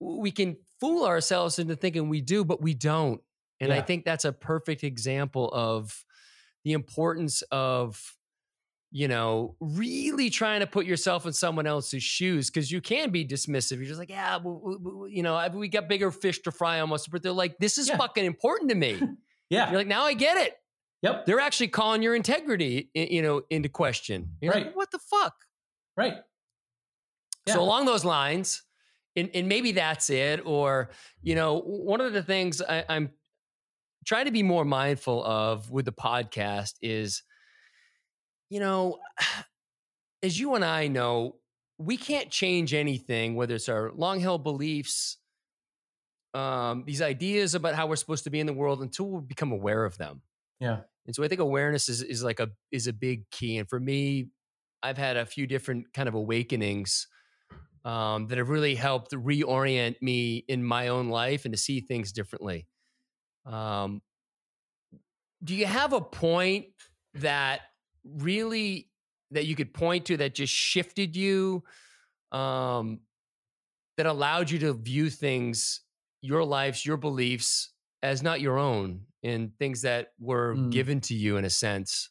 [0.00, 3.20] we can fool ourselves into thinking we do but we don't
[3.60, 3.76] and yeah.
[3.76, 6.04] i think that's a perfect example of
[6.64, 8.18] the importance of
[8.90, 13.24] you know, really trying to put yourself in someone else's shoes because you can be
[13.26, 13.76] dismissive.
[13.76, 17.10] You're just like, yeah, we, we, you know, we got bigger fish to fry almost,
[17.10, 17.98] but they're like, this is yeah.
[17.98, 18.98] fucking important to me.
[19.50, 19.68] yeah.
[19.70, 20.54] You're like, now I get it.
[21.02, 21.26] Yep.
[21.26, 24.30] They're actually calling your integrity, you know, into question.
[24.40, 24.66] You're right.
[24.66, 25.34] Like, what the fuck?
[25.98, 26.14] Right.
[27.46, 27.54] Yeah.
[27.54, 28.62] So along those lines,
[29.16, 30.46] and, and maybe that's it.
[30.46, 30.90] Or,
[31.22, 33.10] you know, one of the things I, I'm
[34.06, 37.22] trying to be more mindful of with the podcast is–
[38.50, 38.98] you know,
[40.22, 41.36] as you and I know,
[41.78, 45.18] we can't change anything, whether it's our long held beliefs,
[46.34, 49.52] um, these ideas about how we're supposed to be in the world until we become
[49.52, 50.22] aware of them.
[50.60, 50.80] Yeah.
[51.06, 53.58] And so I think awareness is, is like a is a big key.
[53.58, 54.28] And for me,
[54.82, 57.06] I've had a few different kind of awakenings
[57.84, 62.12] um, that have really helped reorient me in my own life and to see things
[62.12, 62.66] differently.
[63.46, 64.02] Um,
[65.42, 66.66] do you have a point
[67.14, 67.60] that
[68.04, 68.90] really
[69.30, 71.62] that you could point to that just shifted you
[72.32, 73.00] um
[73.96, 75.82] that allowed you to view things
[76.22, 77.72] your lives your beliefs
[78.02, 80.70] as not your own and things that were mm.
[80.70, 82.10] given to you in a sense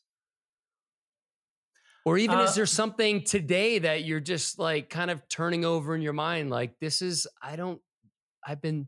[2.08, 5.96] or even uh, is there something today that you're just like kind of turning over
[5.96, 7.82] in your mind like this is i don't
[8.46, 8.88] i've been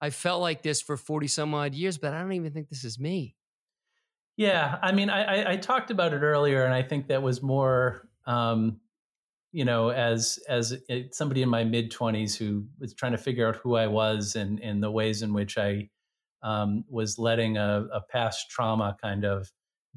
[0.00, 2.84] i felt like this for 40 some odd years but i don't even think this
[2.84, 3.36] is me.
[4.36, 8.08] Yeah, I mean, I, I, talked about it earlier, and I think that was more,
[8.26, 8.80] um,
[9.52, 10.76] you know, as as
[11.12, 14.58] somebody in my mid twenties who was trying to figure out who I was and
[14.60, 15.88] and the ways in which I
[16.42, 19.50] um, was letting a, a, past trauma kind of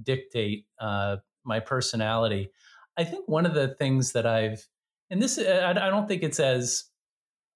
[0.03, 1.17] dictate uh,
[1.47, 2.51] my personality.
[2.97, 4.67] I think one of the things that I've,
[5.09, 6.85] and this, I, I don't think it's as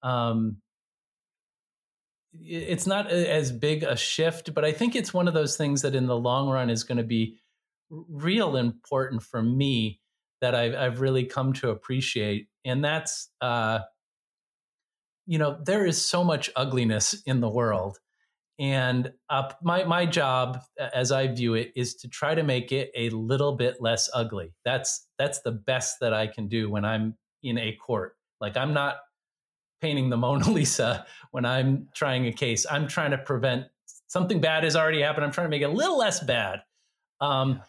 [0.04, 0.58] um,
[2.34, 5.96] it's not as big a shift, but I think it's one of those things that
[5.96, 7.38] in the long run is going to be
[7.90, 10.00] real important for me
[10.40, 12.48] that I've, I've really come to appreciate.
[12.64, 13.80] And that's, uh,
[15.26, 18.00] you know, there is so much ugliness in the world.
[18.62, 20.62] And uh, my, my job,
[20.94, 24.54] as I view it, is to try to make it a little bit less ugly.
[24.64, 28.16] That's, that's the best that I can do when I'm in a court.
[28.40, 28.98] Like I'm not
[29.82, 32.68] painting the Mona Lisa when I'm trying a case.
[32.70, 33.66] I'm trying to prevent
[34.08, 35.26] something bad has already happened.
[35.26, 36.62] I'm trying to make it a little less bad.
[37.20, 37.62] Um,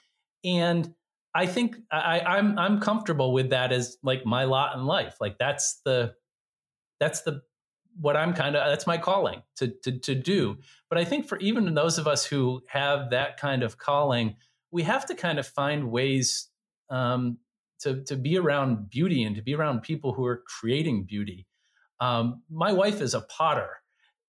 [0.44, 0.94] and
[1.34, 5.16] I think I, I'm I'm comfortable with that as like my lot in life.
[5.20, 6.14] Like that's the
[7.00, 7.42] that's the
[8.00, 10.58] what I'm kind of that's my calling to, to to do.
[10.88, 14.36] But I think for even those of us who have that kind of calling,
[14.70, 16.48] we have to kind of find ways
[16.90, 17.38] um,
[17.80, 21.46] to to be around beauty and to be around people who are creating beauty.
[22.00, 23.70] Um, my wife is a potter,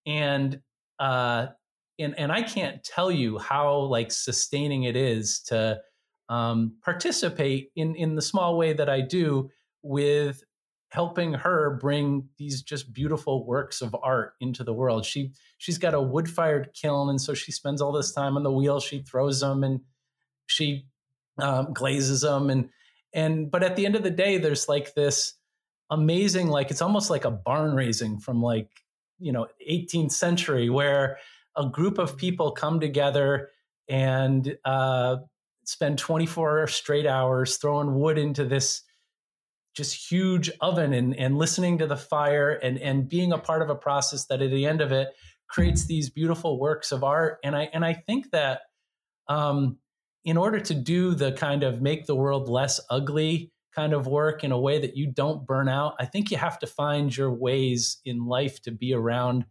[0.05, 0.61] and
[0.99, 1.47] uh,
[1.99, 5.81] and and I can't tell you how like sustaining it is to
[6.29, 9.49] um, participate in in the small way that I do
[9.81, 10.43] with
[10.93, 15.03] helping her bring these just beautiful works of art into the world.
[15.03, 18.43] She she's got a wood fired kiln, and so she spends all this time on
[18.43, 18.79] the wheel.
[18.79, 19.81] She throws them and
[20.45, 20.85] she
[21.39, 22.69] um, glazes them, and
[23.11, 25.33] and but at the end of the day, there's like this
[25.89, 28.69] amazing, like it's almost like a barn raising from like
[29.17, 31.17] you know 18th century where
[31.57, 33.49] a group of people come together
[33.89, 35.17] and uh,
[35.65, 38.83] spend 24 straight hours throwing wood into this
[39.73, 43.69] just huge oven and, and listening to the fire and, and being a part of
[43.69, 45.09] a process that at the end of it
[45.49, 47.39] creates these beautiful works of art.
[47.43, 48.61] And I and I think that
[49.27, 49.77] um,
[50.25, 54.43] in order to do the kind of make the world less ugly kind of work
[54.43, 57.31] in a way that you don't burn out, I think you have to find your
[57.31, 59.45] ways in life to be around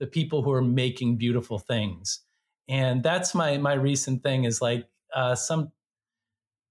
[0.00, 2.20] the people who are making beautiful things.
[2.68, 5.72] And that's my my recent thing is like uh, some,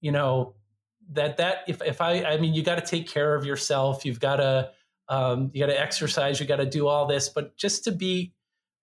[0.02, 0.56] you know,
[1.14, 4.06] that that if if I I mean you got to take care of yourself.
[4.06, 4.72] You've got to
[5.10, 6.40] um, you got to exercise.
[6.40, 8.34] You got to do all this, but just to be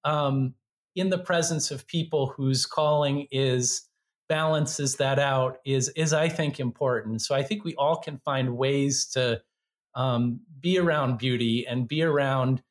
[0.05, 0.55] um,
[0.94, 3.88] in the presence of people whose calling is
[4.28, 7.22] balances that out is is I think important.
[7.22, 9.42] So I think we all can find ways to
[9.94, 12.62] um, be around beauty and be around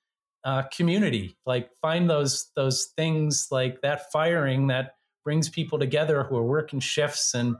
[0.43, 1.37] uh, community.
[1.45, 6.79] Like find those those things like that firing that brings people together who are working
[6.79, 7.55] shifts and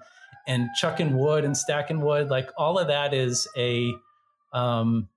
[0.47, 2.29] and chucking wood and stacking wood.
[2.29, 3.93] Like all of that is a
[4.51, 5.09] um,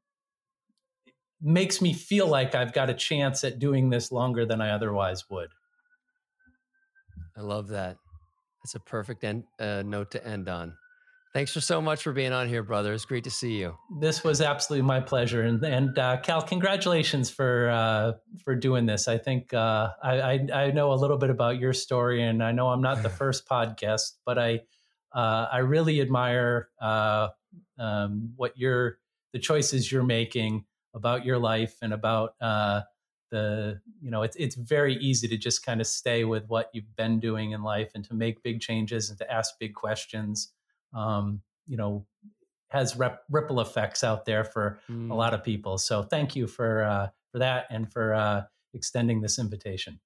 [1.41, 5.29] makes me feel like I've got a chance at doing this longer than I otherwise
[5.31, 5.49] would.
[7.37, 7.99] I love that.
[8.63, 10.75] That's a perfect end, uh, note to end on.
[11.37, 12.95] Thanks for so much for being on here, brother.
[12.95, 13.77] It's great to see you.
[14.01, 18.13] This was absolutely my pleasure, and and uh, Cal, congratulations for uh,
[18.43, 19.07] for doing this.
[19.07, 22.53] I think uh, I, I, I know a little bit about your story, and I
[22.53, 24.61] know I'm not the first podcast, but I
[25.17, 27.29] uh, I really admire uh,
[27.79, 28.99] um, what you're
[29.33, 32.83] the choices you're making about your life and about uh,
[33.31, 36.95] the you know it's it's very easy to just kind of stay with what you've
[36.97, 40.53] been doing in life and to make big changes and to ask big questions.
[40.95, 42.07] Um, you know
[42.69, 45.11] has rep- ripple effects out there for mm.
[45.11, 45.79] a lot of people.
[45.79, 48.43] So thank you for uh, for that and for uh,
[48.75, 49.99] extending this invitation.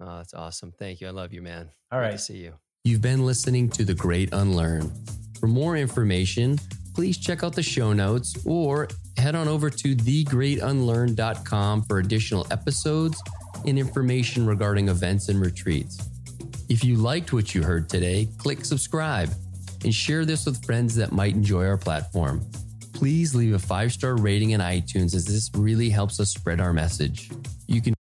[0.00, 0.72] Oh that's awesome.
[0.72, 1.08] Thank you.
[1.08, 1.70] I love you man.
[1.92, 2.18] All right.
[2.18, 2.54] see you
[2.84, 4.90] you've been listening to the great unlearn
[5.38, 6.58] for more information
[6.94, 13.22] please check out the show notes or head on over to thegreatunlearn.com for additional episodes
[13.66, 15.98] and information regarding events and retreats.
[16.68, 19.30] If you liked what you heard today, click subscribe
[19.84, 22.44] and share this with friends that might enjoy our platform.
[22.92, 26.72] Please leave a five star rating in iTunes as this really helps us spread our
[26.72, 27.30] message.
[27.66, 27.94] You can